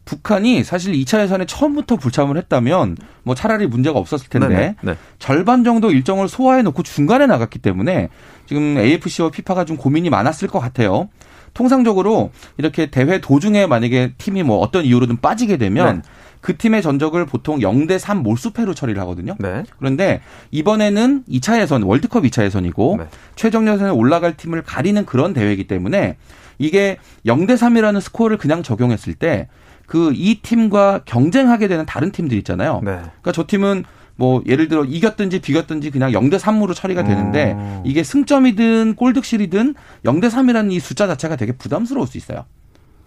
북한이 0.04 0.62
사실 0.62 0.92
2차 0.94 1.20
예선에 1.22 1.46
처음부터 1.46 1.96
불참을 1.96 2.37
했다면 2.37 2.96
뭐 3.25 3.34
차라리 3.34 3.66
문제가 3.66 3.99
없었을 3.99 4.28
텐데 4.28 4.49
네, 4.49 4.76
네. 4.80 4.96
절반 5.18 5.64
정도 5.64 5.90
일정을 5.90 6.28
소화해 6.28 6.62
놓고 6.62 6.85
중간에 6.85 7.26
나갔기 7.26 7.59
때문에 7.59 8.09
지금 8.46 8.78
AFC와 8.78 9.31
피파가 9.31 9.64
좀 9.64 9.76
고민이 9.76 10.11
많았을 10.11 10.46
것 10.46 10.61
같아요. 10.61 11.09
통상적으로 11.55 12.31
이렇게 12.57 12.87
대회 12.87 13.20
도중에 13.20 13.66
만약에 13.66 14.14
팀이 14.16 14.44
뭐 14.44 14.59
어떤 14.59 14.85
이유로든 14.85 15.20
빠지게 15.20 15.57
되면 15.57 15.96
네. 15.96 16.02
그 16.42 16.59
팀의 16.59 16.83
전적을 16.83 17.24
보통 17.24 17.61
0대 17.61 17.98
3 17.98 18.18
몰수패로 18.22 18.74
처리를 18.74 19.00
하거든요. 19.00 19.35
네. 19.38 19.64
그런데 19.78 20.20
이번에는 20.50 21.24
2차 21.31 21.59
예선 21.62 21.83
월드컵 21.85 22.24
2차 22.24 22.44
예선이고 22.44 22.96
네. 22.98 23.07
최종 23.37 23.66
예선에 23.66 23.90
올라갈 23.90 24.37
팀을 24.37 24.62
가리는 24.62 25.07
그런 25.07 25.33
대회이기 25.33 25.66
때문에 25.66 26.18
이게 26.59 26.98
0대 27.24 27.57
3이라는 27.57 28.00
스코어를 28.02 28.37
그냥 28.37 28.62
적용했을 28.62 29.14
때 29.14 29.48
그 29.87 30.11
이 30.14 30.40
팀과 30.40 31.02
경쟁하게 31.05 31.68
되는 31.68 31.85
다른 31.85 32.12
팀들 32.12 32.38
있잖아요. 32.38 32.81
네. 32.83 32.92
그러니까 32.92 33.33
저 33.33 33.44
팀은 33.46 33.85
뭐 34.16 34.42
예를 34.46 34.68
들어 34.68 34.85
이겼든지 34.85 35.40
비겼든지 35.40 35.90
그냥 35.90 36.12
0대 36.12 36.38
3으로 36.38 36.74
처리가 36.74 37.05
되는데 37.05 37.52
음. 37.52 37.83
이게 37.85 38.02
승점이든 38.02 38.94
골득실이든 38.94 39.74
0대 40.05 40.31
3이라는 40.31 40.72
이 40.72 40.81
숫자 40.81 41.07
자체가 41.07 41.37
되게 41.37 41.52
부담스러울 41.52 42.07
수 42.07 42.16
있어요. 42.16 42.46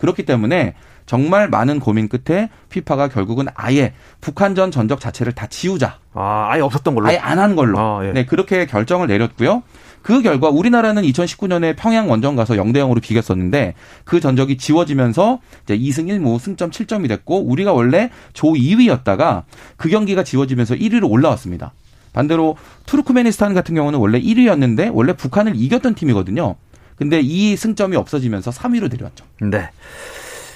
그렇기 0.05 0.23
때문에 0.23 0.75
정말 1.07 1.49
많은 1.49 1.79
고민 1.79 2.07
끝에 2.07 2.49
피파가 2.69 3.09
결국은 3.09 3.47
아예 3.55 3.93
북한전 4.21 4.69
전적 4.71 4.99
자체를 4.99 5.33
다 5.33 5.47
지우자. 5.47 5.97
아, 6.13 6.47
아예 6.49 6.61
없었던 6.61 6.93
걸로. 6.93 7.07
아예 7.07 7.17
안 7.17 7.39
한 7.39 7.55
걸로. 7.55 7.79
아, 7.79 8.05
예. 8.05 8.11
네, 8.11 8.25
그렇게 8.25 8.65
결정을 8.67 9.07
내렸고요. 9.07 9.63
그 10.03 10.21
결과 10.21 10.49
우리나라는 10.49 11.01
2019년에 11.01 11.75
평양 11.75 12.09
원정 12.09 12.35
가서 12.35 12.53
0대 12.53 12.75
0으로 12.77 13.01
비겼었는데 13.01 13.73
그 14.03 14.19
전적이 14.19 14.57
지워지면서 14.57 15.39
이제 15.63 15.75
2승 15.77 16.07
1무 16.07 16.37
승점 16.39 16.69
7점이 16.69 17.07
됐고 17.07 17.43
우리가 17.49 17.73
원래 17.73 18.11
조 18.33 18.49
2위였다가 18.53 19.43
그 19.77 19.89
경기가 19.89 20.23
지워지면서 20.23 20.75
1위로 20.75 21.09
올라왔습니다. 21.09 21.73
반대로 22.13 22.55
투르크메니스탄 22.85 23.53
같은 23.55 23.75
경우는 23.75 23.99
원래 23.99 24.21
1위였는데 24.21 24.91
원래 24.93 25.13
북한을 25.13 25.53
이겼던 25.55 25.95
팀이거든요. 25.95 26.55
근데 26.95 27.19
이 27.21 27.55
승점이 27.55 27.95
없어지면서 27.95 28.51
3위로 28.51 28.89
내려왔죠. 28.91 29.25
네. 29.41 29.69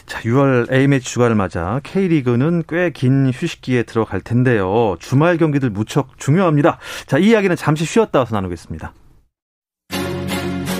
자, 0.05 0.19
6월 0.21 0.71
A매치 0.73 1.05
주간을 1.05 1.35
맞아 1.35 1.79
K리그는 1.83 2.63
꽤 2.67 2.89
긴 2.91 3.29
휴식기에 3.31 3.83
들어갈 3.83 4.21
텐데요. 4.21 4.95
주말 4.99 5.37
경기들 5.37 5.69
무척 5.69 6.17
중요합니다. 6.17 6.79
자, 7.05 7.17
이 7.19 7.27
이야기는 7.29 7.55
잠시 7.55 7.85
쉬었다 7.85 8.19
와서 8.19 8.33
나누겠습니다. 8.35 8.93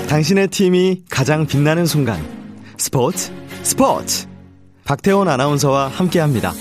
당신의 0.09 0.47
팀이 0.47 1.03
가장 1.11 1.45
빛나는 1.45 1.85
순간. 1.85 2.19
스포츠, 2.77 3.31
스포츠. 3.61 4.27
박태원 4.85 5.27
아나운서와 5.27 5.87
함께 5.89 6.19
합니다. 6.19 6.51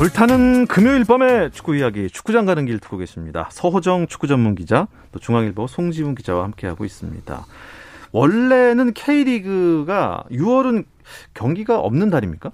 불타는 0.00 0.66
금요일 0.66 1.04
밤의 1.04 1.50
축구 1.50 1.76
이야기, 1.76 2.08
축구장 2.08 2.46
가는 2.46 2.64
길 2.64 2.78
듣고 2.78 2.96
계십니다. 2.96 3.48
서호정 3.50 4.06
축구 4.06 4.26
전문 4.26 4.54
기자, 4.54 4.88
또 5.12 5.18
중앙일보 5.18 5.66
송지훈 5.66 6.14
기자와 6.14 6.44
함께하고 6.44 6.86
있습니다. 6.86 7.44
원래는 8.10 8.94
K리그가 8.94 10.24
6월은 10.30 10.86
경기가 11.34 11.80
없는 11.80 12.08
달입니까? 12.08 12.50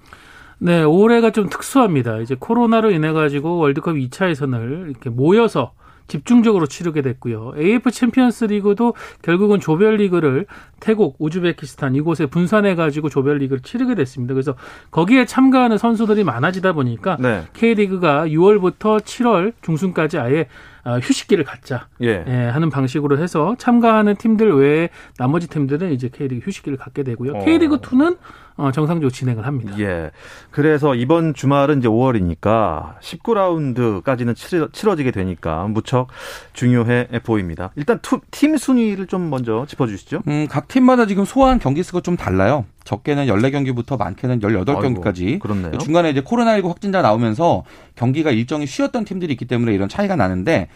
네, 0.57 0.83
올해가 0.83 1.31
좀 1.31 1.47
특수합니다. 1.47 2.17
이제 2.17 2.35
코로나로 2.37 2.91
인해 2.91 3.13
가지고 3.13 3.55
월드컵 3.59 3.93
2차 3.93 4.27
예선을 4.27 4.87
이렇게 4.89 5.09
모여서 5.09 5.71
집중적으로 6.07 6.67
치르게 6.67 7.01
됐고요. 7.01 7.53
AFC 7.57 7.91
챔피언스 7.91 8.45
리그도 8.45 8.93
결국은 9.21 9.59
조별리그를 9.59 10.45
태국, 10.79 11.15
우즈베키스탄 11.19 11.95
이곳에 11.95 12.25
분산해 12.25 12.75
가지고 12.75 13.09
조별리그를 13.09 13.61
치르게 13.61 13.95
됐습니다. 13.95 14.33
그래서 14.33 14.55
거기에 14.91 15.25
참가하는 15.25 15.77
선수들이 15.77 16.23
많아지다 16.23 16.73
보니까 16.73 17.17
네. 17.19 17.43
K리그가 17.53 18.27
6월부터 18.27 19.01
7월 19.01 19.53
중순까지 19.61 20.17
아예 20.19 20.47
어, 20.76 20.76
휴식기를 20.95 21.43
갖자 21.43 21.87
예. 22.01 22.23
예, 22.27 22.31
하는 22.49 22.69
방식으로 22.69 23.17
해서 23.19 23.55
참가하는 23.57 24.15
팀들 24.15 24.57
외에 24.57 24.89
나머지 25.17 25.47
팀들은 25.47 25.91
이제 25.91 26.09
K리그 26.09 26.45
휴식기를 26.45 26.77
갖게 26.77 27.03
되고요. 27.03 27.33
어. 27.33 27.45
K리그 27.45 27.79
2는 27.79 28.17
어, 28.57 28.71
정상적으로 28.71 29.11
진행을 29.11 29.45
합니다. 29.45 29.77
예. 29.79 30.11
그래서 30.49 30.95
이번 30.95 31.35
주말은 31.35 31.79
이제 31.79 31.87
5월이니까 31.87 32.99
19라운드까지는 32.99 34.35
치러, 34.71 34.95
지게 34.95 35.11
되니까 35.11 35.67
무척 35.67 36.07
중요해 36.53 37.07
보입니다. 37.23 37.71
일단 37.75 37.99
투, 38.01 38.19
팀 38.31 38.57
순위를 38.57 39.05
좀 39.05 39.29
먼저 39.29 39.65
짚어주시죠. 39.67 40.23
음, 40.27 40.47
각 40.49 40.67
팀마다 40.67 41.05
지금 41.05 41.23
소화한 41.23 41.59
경기 41.59 41.83
수가 41.83 42.01
좀 42.01 42.17
달라요. 42.17 42.65
적게는 42.87 43.27
14경기부터 43.27 43.97
많게는 43.99 44.39
18경기까지. 44.39 45.27
아이고, 45.27 45.39
그렇네요. 45.39 45.77
중간에 45.77 46.09
이제 46.09 46.21
코로나19 46.21 46.69
확진자 46.69 47.01
나오면서 47.01 47.63
경기가 47.95 48.31
일정이 48.31 48.65
쉬었던 48.65 49.03
팀들이 49.03 49.33
있기 49.33 49.45
때문에 49.45 49.73
이런 49.73 49.89
차이가 49.89 50.15
나는데 50.15 50.69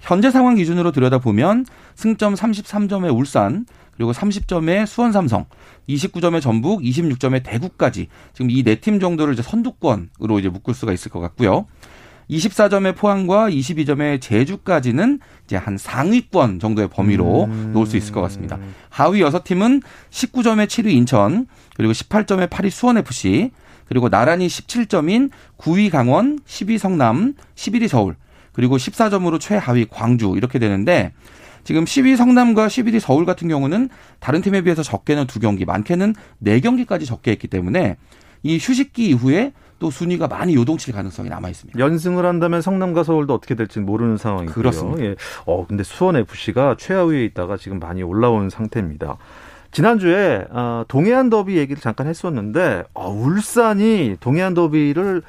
현재 0.00 0.30
상황 0.30 0.54
기준으로 0.54 0.92
들여다보면 0.92 1.66
승점 1.96 2.34
33점의 2.34 3.12
울산, 3.14 3.66
그리고 3.96 4.12
30점의 4.12 4.86
수원 4.86 5.10
삼성, 5.10 5.46
29점의 5.88 6.40
전북, 6.40 6.80
26점의 6.82 7.42
대구까지 7.42 8.06
지금 8.32 8.50
이 8.50 8.62
네 8.62 8.76
팀 8.76 9.00
정도를 9.00 9.34
이제 9.34 9.42
선두권으로 9.42 10.38
이제 10.38 10.48
묶을 10.48 10.72
수가 10.74 10.92
있을 10.92 11.10
것 11.10 11.18
같고요. 11.18 11.66
24점의 12.30 12.94
포항과 12.94 13.50
22점의 13.50 14.20
제주까지는 14.20 15.20
이제 15.44 15.56
한 15.56 15.78
상위권 15.78 16.60
정도의 16.60 16.88
범위로 16.88 17.44
음. 17.44 17.70
놓을 17.72 17.86
수 17.86 17.96
있을 17.96 18.12
것 18.12 18.20
같습니다. 18.22 18.58
하위 18.90 19.20
6팀은 19.22 19.82
19점의 20.10 20.66
7위 20.66 20.92
인천, 20.92 21.46
그리고 21.74 21.92
18점의 21.92 22.48
8위 22.48 22.70
수원FC, 22.70 23.50
그리고 23.86 24.10
나란히 24.10 24.46
17점인 24.46 25.30
9위 25.56 25.90
강원, 25.90 26.38
10위 26.40 26.76
성남, 26.76 27.34
11위 27.54 27.88
서울, 27.88 28.16
그리고 28.52 28.76
14점으로 28.76 29.40
최하위 29.40 29.86
광주 29.88 30.34
이렇게 30.36 30.58
되는데 30.58 31.12
지금 31.64 31.84
10위 31.84 32.16
성남과 32.16 32.68
11위 32.68 33.00
서울 33.00 33.24
같은 33.24 33.48
경우는 33.48 33.88
다른 34.20 34.42
팀에 34.42 34.62
비해서 34.62 34.82
적게는 34.82 35.26
두 35.26 35.40
경기, 35.40 35.64
많게는 35.64 36.14
네 36.38 36.60
경기까지 36.60 37.06
적게 37.06 37.30
했기 37.30 37.48
때문에 37.48 37.96
이 38.42 38.58
휴식기 38.58 39.08
이후에 39.08 39.52
또 39.78 39.90
순위가 39.90 40.28
많이 40.28 40.54
요동칠 40.54 40.92
가능성이 40.92 41.28
남아 41.28 41.48
있습니다. 41.50 41.78
연승을 41.78 42.26
한다면 42.26 42.60
성남과 42.62 43.04
서울도 43.04 43.34
어떻게 43.34 43.54
될지 43.54 43.80
모르는 43.80 44.16
상황이고요. 44.16 44.54
그렇습니다. 44.54 45.04
예. 45.04 45.14
어 45.46 45.66
근데 45.66 45.82
수원 45.82 46.16
FC가 46.16 46.76
최하위에 46.78 47.24
있다가 47.26 47.56
지금 47.56 47.78
많이 47.78 48.02
올라온 48.02 48.50
상태입니다. 48.50 49.18
지난주에 49.70 50.46
어, 50.50 50.84
동해안 50.88 51.28
더비 51.28 51.56
얘기를 51.58 51.80
잠깐 51.80 52.06
했었는데 52.06 52.84
어, 52.94 53.10
울산이 53.10 54.16
동해안 54.20 54.54
더비를 54.54 55.22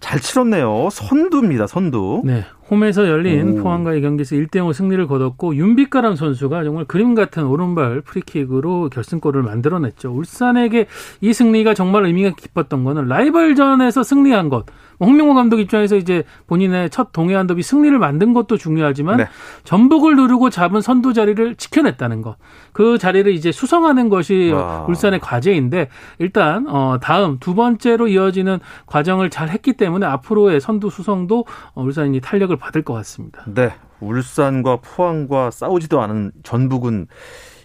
잘 0.00 0.20
치렀네요. 0.20 0.88
선두입니다. 0.90 1.66
선두. 1.66 2.22
네. 2.24 2.44
홈에서 2.70 3.08
열린 3.08 3.58
오. 3.58 3.62
포항과의 3.62 4.00
경기에서 4.00 4.36
1대0 4.36 4.72
승리를 4.72 5.06
거뒀고 5.06 5.56
윤빛가람 5.56 6.16
선수가 6.16 6.64
정말 6.64 6.84
그림 6.84 7.14
같은 7.14 7.44
오른발 7.44 8.00
프리킥으로 8.02 8.88
결승골을 8.90 9.42
만들어냈죠. 9.42 10.10
울산에게 10.10 10.86
이 11.20 11.32
승리가 11.32 11.74
정말 11.74 12.06
의미가 12.06 12.36
깊었던 12.36 12.84
거는 12.84 13.08
라이벌전에서 13.08 14.02
승리한 14.02 14.48
것. 14.48 14.66
뭐 14.98 15.08
홍명호 15.08 15.34
감독 15.34 15.58
입장에서 15.58 15.96
이제 15.96 16.24
본인의 16.46 16.90
첫 16.90 17.12
동해안 17.12 17.46
더비 17.46 17.62
승리를 17.62 17.98
만든 17.98 18.32
것도 18.32 18.56
중요하지만 18.56 19.18
네. 19.18 19.28
전북을 19.64 20.16
누르고 20.16 20.50
잡은 20.50 20.80
선두 20.80 21.12
자리를 21.12 21.56
지켜냈다는 21.56 22.22
것. 22.22 22.36
그 22.72 22.98
자리를 22.98 23.32
이제 23.32 23.52
수성하는 23.52 24.08
것이 24.08 24.52
와. 24.52 24.84
울산의 24.88 25.20
과제인데 25.20 25.88
일단 26.18 26.66
어 26.68 26.98
다음 27.00 27.38
두 27.38 27.54
번째로 27.54 28.08
이어지는 28.08 28.58
과정을 28.86 29.30
잘 29.30 29.48
했기 29.48 29.74
때문에 29.74 30.06
앞으로의 30.06 30.60
선두 30.60 30.90
수성도 30.90 31.44
어, 31.74 31.82
울산이 31.82 32.20
탄력을 32.20 32.53
타격을 32.54 32.58
받을 32.58 32.82
것 32.82 32.94
같습니다. 32.94 33.44
네. 33.46 33.72
울산과 34.00 34.76
포항과 34.80 35.50
싸우지도 35.50 36.00
않은 36.02 36.32
전북은 36.42 37.06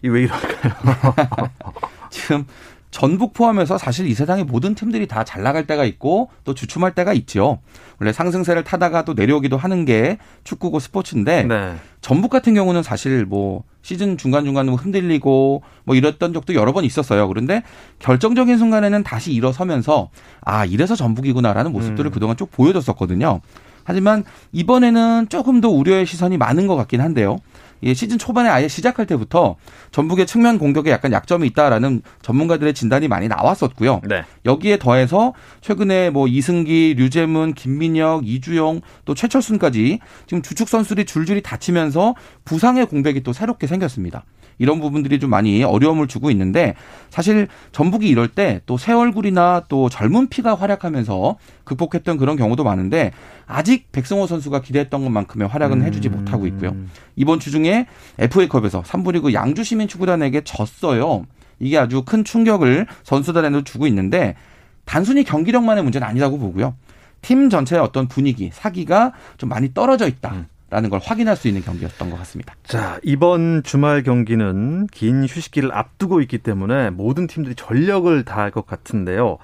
왜 0.04 0.21
이럴까요? 0.23 0.73
지금 2.10 2.45
전북 2.91 3.34
포함해서 3.34 3.78
사실 3.78 4.08
이 4.08 4.13
세상의 4.13 4.45
모든 4.45 4.73
팀들이 4.73 5.08
다 5.08 5.23
잘 5.23 5.43
나갈 5.43 5.67
때가 5.67 5.86
있고 5.86 6.30
또 6.43 6.54
주춤할 6.54 6.95
때가 6.95 7.13
있죠. 7.13 7.60
원래 7.99 8.12
상승세를 8.13 8.63
타다가 8.63 9.06
또 9.06 9.13
내려오기도 9.13 9.58
하는 9.58 9.86
게 9.86 10.17
축구고 10.43 10.80
스포츠인데 10.80 11.43
네. 11.43 11.75
전북 12.02 12.30
같은 12.32 12.54
경우는 12.54 12.82
사실 12.82 13.25
뭐 13.25 13.63
시즌 13.82 14.17
중간중간 14.17 14.65
뭐 14.67 14.75
흔들리고 14.75 15.62
뭐 15.84 15.95
이랬던 15.95 16.34
적도 16.34 16.54
여러 16.56 16.73
번 16.73 16.84
있었어요. 16.84 17.28
그런데 17.28 17.63
결정적인 17.99 18.58
순간에는 18.58 19.04
다시 19.04 19.34
일어서면서 19.34 20.10
아, 20.41 20.65
이래서 20.65 20.95
전북이구나라는 20.95 21.71
모습들을 21.71 22.10
음. 22.10 22.13
그동안 22.13 22.38
쭉 22.38 22.49
보여줬었거든요. 22.52 23.41
하지만 23.89 24.23
이번에는 24.52 25.30
조금 25.30 25.62
더 25.62 25.69
우려의 25.69 26.06
시선이 26.06 26.38
많은 26.38 26.67
것 26.67 26.75
같긴 26.75 27.02
한데요. 27.02 27.38
예, 27.82 27.95
시즌 27.95 28.19
초반에 28.19 28.47
아예 28.47 28.67
시작할 28.67 29.08
때부터 29.08 29.56
전북의 29.89 30.28
측면 30.28 30.60
공격에 30.60 30.91
약간 30.91 31.12
약점이 31.12 31.47
있다라는 31.47 32.04
전문가들의 32.21 32.75
진단이 32.75 33.08
많이 33.08 33.28
나왔었고요. 33.28 34.02
네. 34.08 34.25
여기에 34.45 34.78
더해서 34.78 35.34
최근에 35.62 36.12
뭐 36.12 36.28
이승기, 36.28 36.93
류재문, 36.99 37.56
김민혁, 37.56 38.28
이주영 38.28 38.82
또 39.06 39.15
최철순까지 39.15 39.99
지금 40.28 40.43
주축 40.43 40.69
선수들이 40.69 41.06
줄줄이 41.06 41.41
다치면서 41.41 42.13
부상의 42.45 42.86
공백이 42.86 43.23
또 43.23 43.34
새롭게 43.34 43.65
생겼습니다. 43.65 44.23
이런 44.59 44.79
부분들이 44.79 45.19
좀 45.19 45.29
많이 45.31 45.63
어려움을 45.63 46.07
주고 46.07 46.29
있는데 46.31 46.75
사실 47.09 47.47
전북이 47.71 48.07
이럴 48.07 48.27
때 48.27 48.61
또 48.65 48.77
새 48.77 48.93
얼굴이나 48.93 49.63
또 49.67 49.89
젊은 49.89 50.27
피가 50.27 50.55
활약하면서 50.55 51.37
극복했던 51.63 52.17
그런 52.17 52.35
경우도 52.37 52.63
많은데 52.63 53.11
아직 53.47 53.91
백승호 53.91 54.27
선수가 54.27 54.61
기대했던 54.61 55.03
것만큼의 55.03 55.47
활약은 55.47 55.81
해주지 55.83 56.09
못하고 56.09 56.45
있고요. 56.47 56.75
이번 57.15 57.39
주 57.39 57.49
중에 57.51 57.87
FA컵에서 58.19 58.83
3부 58.83 59.13
리그 59.13 59.33
양주 59.33 59.63
시민 59.63 59.87
축구단에게 59.87 60.41
졌어요. 60.43 61.25
이게 61.59 61.77
아주 61.77 62.03
큰 62.05 62.23
충격을 62.23 62.85
선수단에도 63.03 63.63
주고 63.63 63.87
있는데 63.87 64.35
단순히 64.85 65.23
경기력만의 65.23 65.83
문제는 65.83 66.07
아니라고 66.07 66.37
보고요. 66.37 66.75
팀 67.21 67.49
전체의 67.49 67.81
어떤 67.81 68.07
분위기, 68.07 68.49
사기가 68.53 69.11
좀 69.37 69.49
많이 69.49 69.73
떨어져 69.73 70.07
있다. 70.07 70.31
음. 70.31 70.47
라는 70.69 70.89
걸 70.89 70.99
확인할 71.03 71.36
수 71.36 71.47
있는 71.47 71.62
경기였던 71.62 72.10
것 72.10 72.17
같습니다. 72.19 72.55
자, 72.63 72.99
이번 73.03 73.63
주말 73.63 74.03
경기는 74.03 74.88
긴 74.88 75.23
휴식기를 75.23 75.73
앞두고 75.73 76.21
있기 76.21 76.38
때문에 76.38 76.91
모든 76.91 77.27
팀들이 77.27 77.55
전력을 77.55 78.23
다할 78.23 78.51
것 78.51 78.67
같은데요. 78.67 79.38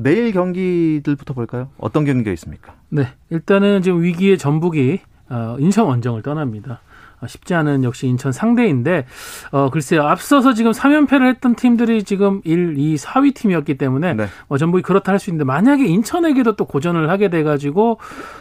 내일 0.00 0.32
경기들부터 0.32 1.34
볼까요? 1.34 1.68
어떤 1.76 2.04
경기가 2.04 2.30
있습니까? 2.32 2.74
네, 2.88 3.08
일단은 3.30 3.82
지금 3.82 4.02
위기의 4.02 4.38
전북이 4.38 5.00
어, 5.28 5.56
인천 5.58 5.86
원정을 5.86 6.22
떠납니다. 6.22 6.80
어, 7.22 7.26
쉽지 7.26 7.54
않은 7.54 7.84
역시 7.84 8.06
인천 8.08 8.32
상대인데 8.32 9.06
어 9.52 9.70
글쎄요 9.70 10.02
앞서서 10.02 10.52
지금 10.54 10.72
3연패를 10.72 11.28
했던 11.28 11.54
팀들이 11.54 12.02
지금 12.02 12.40
1, 12.44 12.74
2, 12.76 12.96
4위 12.96 13.34
팀이었기 13.34 13.78
때문에 13.78 14.14
네. 14.14 14.26
어, 14.48 14.58
전북이 14.58 14.82
그렇다 14.82 15.12
할 15.12 15.18
수 15.18 15.30
있는데 15.30 15.44
만약에 15.44 15.86
인천에게도 15.86 16.56
또 16.56 16.64
고전을 16.64 17.08
하게 17.08 17.28
돼 17.30 17.42
가지고 17.44 17.98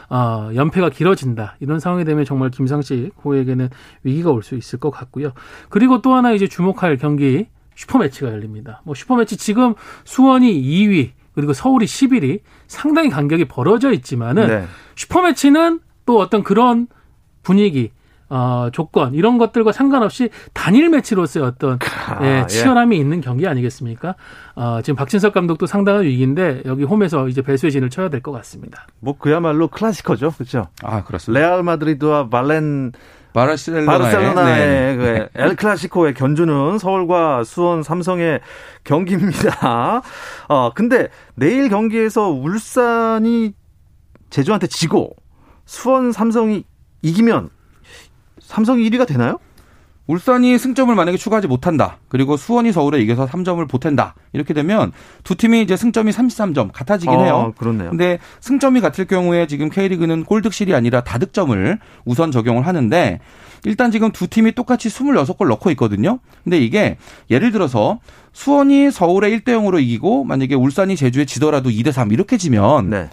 어 0.09 0.49
연패가 0.55 0.89
길어진다 0.89 1.57
이런 1.59 1.79
상황이 1.79 2.03
되면 2.05 2.25
정말 2.25 2.49
김상식 2.49 3.13
호에게는 3.23 3.69
위기가 4.03 4.31
올 4.31 4.41
수 4.41 4.55
있을 4.55 4.79
것 4.79 4.89
같고요. 4.89 5.33
그리고 5.69 6.01
또 6.01 6.15
하나 6.15 6.31
이제 6.31 6.47
주목할 6.47 6.97
경기 6.97 7.47
슈퍼매치가 7.75 8.31
열립니다. 8.31 8.81
뭐 8.83 8.95
슈퍼매치 8.95 9.37
지금 9.37 9.75
수원이 10.03 10.51
2위 10.61 11.11
그리고 11.35 11.53
서울이 11.53 11.85
11위 11.85 12.39
상당히 12.67 13.09
간격이 13.09 13.45
벌어져 13.45 13.91
있지만은 13.91 14.47
네. 14.47 14.65
슈퍼매치는 14.95 15.79
또 16.05 16.17
어떤 16.19 16.43
그런 16.43 16.87
분위기 17.43 17.91
어, 18.33 18.69
조건 18.71 19.13
이런 19.13 19.37
것들과 19.37 19.73
상관없이 19.73 20.29
단일 20.53 20.89
매치로서의 20.89 21.45
어떤 21.45 21.77
아, 22.07 22.23
예, 22.23 22.43
예. 22.43 22.47
치열함이 22.47 22.95
예. 22.95 22.99
있는 23.01 23.19
경기 23.19 23.45
아니겠습니까? 23.45 24.15
어, 24.55 24.79
지금 24.81 24.95
박진석 24.95 25.33
감독도 25.33 25.65
상당한 25.65 26.03
위기인데 26.03 26.61
여기 26.65 26.85
홈에서 26.85 27.27
이제 27.27 27.41
배수의 27.41 27.73
진을 27.73 27.89
쳐야 27.89 28.07
될 28.07 28.21
것 28.21 28.31
같습니다. 28.31 28.85
뭐 28.99 29.17
그야말로 29.17 29.67
클래시커죠, 29.67 30.31
그렇죠? 30.31 30.67
아 30.83 31.03
그렇습니다. 31.03 31.39
레알 31.41 31.63
마드리드와 31.63 32.29
발렌 32.29 32.93
바르셀로나의, 33.33 33.99
바르셀로나의 33.99 34.97
네. 34.97 35.27
그엘 35.33 35.55
클라시코의 35.55 36.13
견주는 36.13 36.77
서울과 36.77 37.43
수원 37.43 37.83
삼성의 37.83 38.39
경기입니다. 38.83 40.01
어 40.47 40.71
근데 40.73 41.09
내일 41.35 41.67
경기에서 41.67 42.29
울산이 42.29 43.53
제주한테 44.29 44.67
지고 44.67 45.15
수원 45.65 46.11
삼성이 46.11 46.63
이기면 47.01 47.49
삼성이 48.51 48.89
1위가 48.89 49.07
되나요? 49.07 49.39
울산이 50.07 50.57
승점을 50.57 50.93
만약에 50.93 51.15
추가하지 51.15 51.47
못한다. 51.47 51.99
그리고 52.09 52.35
수원이 52.35 52.73
서울에 52.73 52.99
이겨서 52.99 53.25
3점을 53.25 53.65
보탠다. 53.69 54.13
이렇게 54.33 54.53
되면 54.53 54.91
두 55.23 55.35
팀이 55.35 55.61
이제 55.61 55.77
승점이 55.77 56.11
33점 56.11 56.71
같아지긴 56.73 57.15
어, 57.15 57.23
해요. 57.23 57.53
그렇네요. 57.57 57.91
근데 57.91 58.19
승점이 58.41 58.81
같을 58.81 59.05
경우에 59.05 59.47
지금 59.47 59.69
K리그는 59.69 60.25
골득실이 60.25 60.75
아니라 60.75 61.01
다득점을 61.01 61.79
우선 62.03 62.31
적용을 62.31 62.67
하는데 62.67 63.19
일단 63.63 63.89
지금 63.91 64.11
두 64.11 64.27
팀이 64.27 64.51
똑같이 64.51 64.89
26골 64.89 65.47
넣고 65.47 65.71
있거든요. 65.71 66.19
근데 66.43 66.59
이게 66.59 66.97
예를 67.29 67.53
들어서 67.53 67.99
수원이 68.33 68.91
서울에 68.91 69.29
1대 69.29 69.49
0으로 69.49 69.81
이기고 69.81 70.25
만약에 70.25 70.55
울산이 70.55 70.97
제주에 70.97 71.23
지더라도 71.23 71.69
2대 71.69 71.93
3 71.93 72.11
이렇게 72.11 72.35
지면 72.37 72.89
네. 72.89 73.09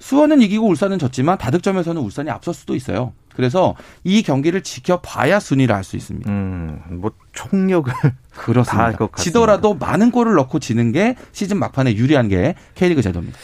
수원은 0.00 0.42
이기고 0.42 0.66
울산은 0.66 0.98
졌지만 0.98 1.38
다득점에서는 1.38 2.02
울산이 2.02 2.30
앞설 2.30 2.54
수도 2.54 2.74
있어요. 2.74 3.12
그래서 3.34 3.74
이 4.04 4.22
경기를 4.22 4.62
지켜봐야 4.62 5.40
순위를 5.40 5.74
알 5.74 5.84
수 5.84 5.96
있습니다. 5.96 6.30
음, 6.30 6.80
뭐 6.90 7.10
총력을 7.32 7.92
그렇습니다. 8.34 8.82
지더라도 9.16 9.74
많은 9.74 10.10
골을 10.10 10.34
넣고 10.34 10.58
지는 10.58 10.92
게 10.92 11.14
시즌 11.32 11.58
막판에 11.58 11.94
유리한 11.96 12.28
게 12.28 12.54
K리그 12.74 13.02
제도입니다. 13.02 13.38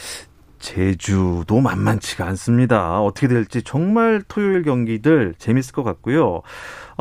제주도 0.59 1.59
만만치가 1.59 2.25
않습니다. 2.27 3.01
어떻게 3.01 3.27
될지 3.27 3.63
정말 3.63 4.21
토요일 4.27 4.63
경기들 4.63 5.33
재밌을 5.39 5.73
것 5.73 5.83
같고요. 5.83 6.41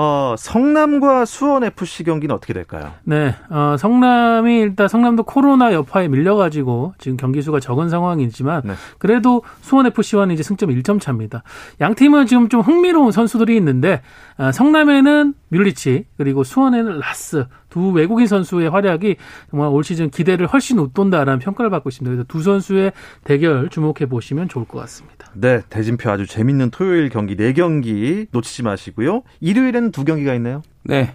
어, 0.02 0.34
성남과 0.38 1.26
수원 1.26 1.62
FC 1.62 2.04
경기는 2.04 2.34
어떻게 2.34 2.54
될까요? 2.54 2.92
네, 3.04 3.34
어, 3.50 3.76
성남이 3.78 4.60
일단 4.60 4.88
성남도 4.88 5.24
코로나 5.24 5.74
여파에 5.74 6.08
밀려가지고 6.08 6.94
지금 6.96 7.18
경기 7.18 7.42
수가 7.42 7.60
적은 7.60 7.90
상황이지만 7.90 8.62
네. 8.64 8.72
그래도 8.96 9.42
수원 9.60 9.84
FC와는 9.84 10.32
이제 10.32 10.42
승점 10.42 10.70
1점 10.70 11.02
차입니다. 11.02 11.42
양 11.82 11.94
팀은 11.94 12.24
지금 12.24 12.48
좀 12.48 12.62
흥미로운 12.62 13.12
선수들이 13.12 13.54
있는데 13.56 14.00
어, 14.38 14.50
성남에는 14.52 15.34
뮬리치 15.48 16.06
그리고 16.16 16.44
수원에는 16.44 16.98
라스 16.98 17.44
두 17.70 17.90
외국인 17.90 18.26
선수의 18.26 18.68
활약이 18.68 19.16
정말 19.50 19.68
올 19.68 19.82
시즌 19.82 20.10
기대를 20.10 20.46
훨씬 20.46 20.78
웃돈다라는 20.78 21.38
평가를 21.38 21.70
받고 21.70 21.88
있습니다. 21.88 22.10
그래서 22.10 22.26
두 22.28 22.42
선수의 22.42 22.92
대결 23.24 23.68
주목해 23.70 24.06
보시면 24.08 24.48
좋을 24.48 24.66
것 24.66 24.78
같습니다. 24.80 25.30
네, 25.34 25.62
대진표 25.70 26.10
아주 26.10 26.26
재밌는 26.26 26.70
토요일 26.70 27.08
경기 27.08 27.36
4경기 27.36 28.26
놓치지 28.32 28.64
마시고요. 28.64 29.22
일요일에는 29.40 29.92
두 29.92 30.04
경기가 30.04 30.34
있네요. 30.34 30.62
네. 30.82 31.14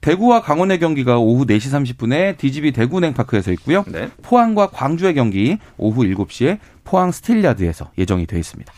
대구와 0.00 0.42
강원의 0.42 0.78
경기가 0.78 1.18
오후 1.18 1.44
4시 1.44 1.96
30분에 1.98 2.38
DGB 2.38 2.70
대구은행파크에서 2.72 3.50
있고요. 3.52 3.84
네. 3.88 4.10
포항과 4.22 4.68
광주의 4.68 5.12
경기 5.12 5.58
오후 5.76 6.02
7시에 6.04 6.58
포항 6.84 7.10
스틸야드에서 7.10 7.90
예정이 7.98 8.26
되어 8.26 8.38
있습니다. 8.38 8.72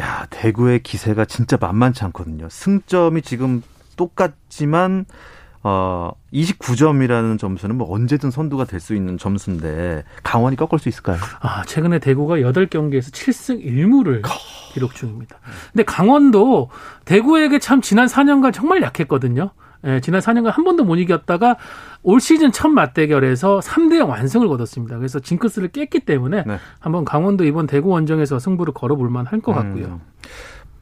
야, 0.00 0.26
대구의 0.30 0.82
기세가 0.82 1.26
진짜 1.26 1.56
만만치 1.60 2.04
않거든요. 2.04 2.48
승점이 2.50 3.22
지금 3.22 3.62
똑같지만 3.96 5.06
어 5.66 6.12
29점이라는 6.32 7.38
점수는 7.38 7.76
뭐 7.76 7.90
언제든 7.92 8.30
선두가 8.30 8.64
될 8.66 8.80
수 8.84 8.94
있는 8.94 9.16
점수인데 9.16 10.04
강원이 10.22 10.56
꺾을 10.56 10.78
수 10.78 10.90
있을까요? 10.90 11.16
아, 11.40 11.62
최근에 11.64 11.98
대구가 12.00 12.36
8경기에서 12.36 13.10
7승 13.12 13.64
1무를 13.64 14.22
기록 14.74 14.94
중입니다. 14.94 15.38
근데 15.72 15.84
강원도 15.84 16.68
대구에게 17.06 17.58
참 17.60 17.80
지난 17.80 18.06
4년간 18.06 18.52
정말 18.52 18.82
약했거든요. 18.82 19.52
예, 19.86 20.00
지난 20.00 20.20
4년간 20.20 20.50
한 20.50 20.64
번도 20.64 20.84
못 20.84 20.96
이겼다가 20.96 21.56
올 22.02 22.20
시즌 22.20 22.52
첫 22.52 22.68
맞대결에서 22.68 23.60
3대 23.60 23.96
0 23.98 24.10
완승을 24.10 24.48
거뒀습니다. 24.48 24.98
그래서 24.98 25.18
징크스를 25.20 25.68
깼기 25.68 26.00
때문에 26.00 26.44
네. 26.46 26.58
한번 26.80 27.04
강원도 27.06 27.44
이번 27.44 27.66
대구 27.66 27.88
원정에서 27.90 28.38
승부를 28.38 28.74
걸어볼 28.74 29.08
만할 29.08 29.40
것 29.40 29.54
같고요. 29.54 29.84
음, 29.86 30.00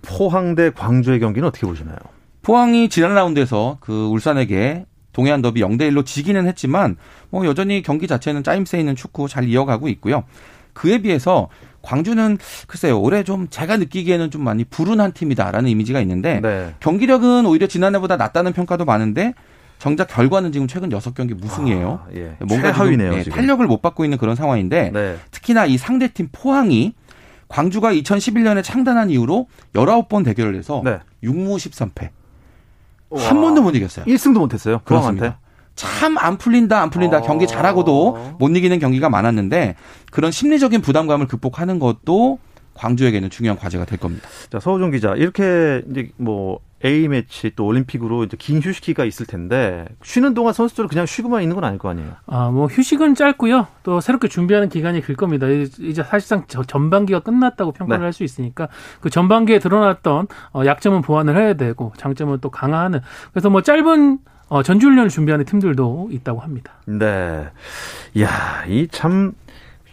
포항 0.03 0.55
대 0.57 0.71
광주의 0.71 1.21
경기는 1.21 1.47
어떻게 1.47 1.67
보시나요? 1.69 1.97
포항이 2.43 2.89
지난 2.89 3.15
라운드에서 3.15 3.79
그 3.81 4.07
울산에게 4.07 4.87
동해안 5.13 5.43
더비 5.43 5.61
0대 5.61 5.83
1로 5.91 6.05
지기는 6.05 6.47
했지만 6.47 6.97
뭐 7.31 7.47
여전히 7.47 7.83
경기 7.83 8.07
자체는 8.07 8.43
짜임새 8.43 8.79
있는 8.79 8.97
축구 8.97 9.29
잘 9.29 9.49
이어가고 9.49 9.89
있고요. 9.89 10.25
그에 10.73 10.99
비해서 10.99 11.49
광주는 11.83 12.39
글쎄요 12.67 13.01
올해 13.01 13.25
좀 13.25 13.49
제가 13.51 13.77
느끼기에는 13.77 14.31
좀 14.31 14.43
많이 14.43 14.65
불운한 14.65 15.13
팀이다라는 15.13 15.69
이미지가 15.69 16.01
있는데 16.01 16.41
네. 16.41 16.75
경기력은 16.81 17.45
오히려 17.47 17.67
지난해보다 17.67 18.17
낫다는 18.17 18.53
평가도 18.53 18.85
많은데 18.85 19.35
정작 19.79 20.07
결과는 20.07 20.53
지금 20.53 20.69
최근 20.69 20.91
6경기 20.91 21.35
무승이에요. 21.35 22.01
아, 22.05 22.09
예. 22.15 22.37
뭔가 22.39 22.73
최하위네요, 22.73 23.11
지금, 23.11 23.19
예, 23.19 23.23
지금. 23.25 23.37
탄력을 23.37 23.67
못 23.67 23.83
받고 23.83 24.05
있는 24.05 24.17
그런 24.17 24.37
상황인데 24.37 24.91
네. 24.93 25.17
특히나 25.33 25.67
이 25.67 25.77
상대팀 25.77 26.29
포항이 26.31 26.95
광주가 27.49 27.93
2011년에 27.93 28.63
창단한 28.63 29.11
이후로 29.11 29.49
19번 29.75 30.25
대결을 30.25 30.55
해서 30.55 30.83
네. 30.85 31.01
6무 31.25 31.57
13패. 31.57 32.11
한 33.17 33.41
번도 33.41 33.63
못 33.63 33.75
이겼어요. 33.75 34.05
1승도 34.07 34.39
못 34.39 34.53
했어요. 34.55 34.81
포항한테. 34.85 35.19
그렇습니다. 35.21 35.39
참 35.75 36.19
안 36.19 36.37
풀린다 36.37 36.83
안 36.83 36.91
풀린다 36.91 37.19
어. 37.19 37.23
경기 37.23 37.47
잘하고도 37.47 38.37
못 38.39 38.49
이기는 38.57 38.79
경기가 38.79 39.09
많았는데 39.09 39.75
그런 40.11 40.31
심리적인 40.31 40.83
부담감을 40.83 41.27
극복하는 41.27 41.79
것도 41.79 42.39
광주에게는 42.75 43.31
중요한 43.31 43.59
과제가 43.59 43.85
될 43.87 43.99
겁니다. 43.99 44.29
자, 44.51 44.61
서우정 44.61 44.91
기자. 44.91 45.15
이렇게 45.15 45.83
이제 45.91 46.11
뭐 46.17 46.59
A 46.85 47.07
매치 47.09 47.53
또 47.55 47.67
올림픽으로 47.67 48.25
이제 48.25 48.37
긴 48.39 48.61
휴식기가 48.61 49.05
있을 49.05 49.27
텐데 49.27 49.87
쉬는 50.03 50.35
동안 50.35 50.53
선수들은 50.53 50.89
그냥 50.89 51.07
쉬고만 51.07 51.43
있는 51.43 51.55
건 51.55 51.65
아닐 51.65 51.79
거 51.79 51.89
아니에요. 51.91 52.17
아, 52.27 52.51
뭐 52.51 52.67
휴식은 52.67 53.15
짧고요. 53.15 53.67
또 53.85 54.01
새롭게 54.01 54.29
준비하는 54.29 54.69
기간이 54.69 55.01
길 55.03 55.15
겁니다. 55.17 55.47
이- 55.49 55.69
이제 55.81 56.03
사실상 56.03 56.45
저- 56.49 56.65
전반기가 56.65 57.21
끝났다고 57.21 57.73
평가를 57.73 58.01
네. 58.01 58.07
할수 58.07 58.25
있으니까 58.25 58.69
그 59.01 59.11
전반기에 59.11 59.59
드러났던 59.61 60.27
어, 60.53 60.63
약점은 60.65 61.03
보완을 61.03 61.37
해야 61.37 61.55
되고 61.55 61.93
장점은 61.97 62.39
또 62.41 62.51
강화하는. 62.51 63.01
그래서 63.33 63.49
뭐 63.51 63.63
짧은 63.63 64.19
어, 64.49 64.63
전지훈련을 64.63 65.09
준비하는 65.09 65.45
팀들도 65.47 66.09
있다고 66.13 66.41
합니다. 66.41 66.73
네. 66.87 67.49
이야, 68.15 68.65
이 68.69 68.87
참 68.89 69.33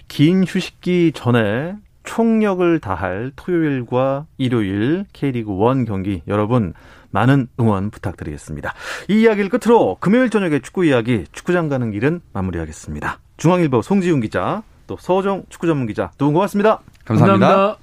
긴 0.10 0.44
휴식기 0.44 1.12
전에 1.14 1.76
총력을 2.10 2.80
다할 2.80 3.32
토요일과 3.36 4.26
일요일 4.40 5.06
K리그 5.14 5.52
1 5.52 5.86
경기 5.86 6.24
여러분 6.28 6.74
많은 7.12 7.48
응원 7.60 7.92
부탁드리겠습니다. 7.92 8.74
이 9.10 9.22
이야기를 9.22 9.52
끝으로 9.52 9.96
금요일 10.00 10.32
저녁에 10.32 10.58
축구 10.60 10.86
이야기 10.86 11.26
축구장 11.32 11.70
가는 11.70 11.92
길은 11.92 12.22
마무리하겠습니다. 12.34 13.20
중앙일보 13.38 13.84
송지훈 13.84 14.22
기자 14.22 14.64
또 14.88 14.98
서정 15.00 15.44
축구 15.50 15.68
전문 15.68 15.86
기자 15.86 16.10
두 16.18 16.26
분 16.26 16.34
고맙습니다. 16.34 16.80
감사합니다. 17.06 17.78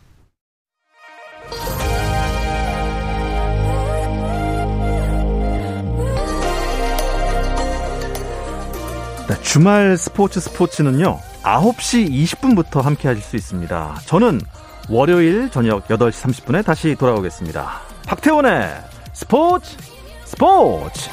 네, 9.28 9.42
주말 9.42 9.96
스포츠 9.96 10.40
스포츠는요. 10.40 11.20
9시 11.46 12.10
20분부터 12.10 12.82
함께 12.82 13.06
하실 13.06 13.22
수 13.22 13.36
있습니다. 13.36 14.00
저는 14.06 14.40
월요일 14.88 15.48
저녁 15.48 15.86
8시 15.86 16.44
30분에 16.44 16.64
다시 16.64 16.96
돌아오겠습니다. 16.96 17.82
박태원의 18.06 18.82
스포츠 19.12 19.76
스포츠! 20.24 21.08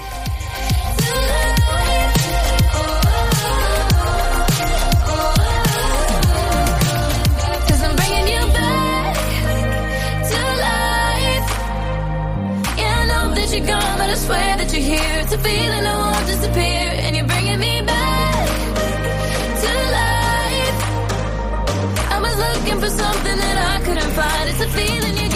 You're 13.54 13.68
gone, 13.68 13.98
but 14.00 14.10
I 14.10 14.16
swear 14.16 14.58
that 14.58 14.74
you're 14.74 14.82
here. 14.82 15.20
It's 15.22 15.32
a 15.32 15.38
feeling 15.38 15.84
that 15.84 15.96
won't 15.96 16.26
disappear, 16.26 16.90
and 17.06 17.16
you're 17.16 17.28
bringing 17.28 17.60
me 17.60 17.84
back 17.86 17.93
was 22.36 22.58
looking 22.58 22.80
for 22.80 22.90
something 22.90 23.38
that 23.38 23.58
I 23.58 23.84
couldn't 23.84 24.12
find. 24.14 24.50
It's 24.50 24.62
a 24.62 24.70
feeling 24.70 25.18
you 25.18 25.33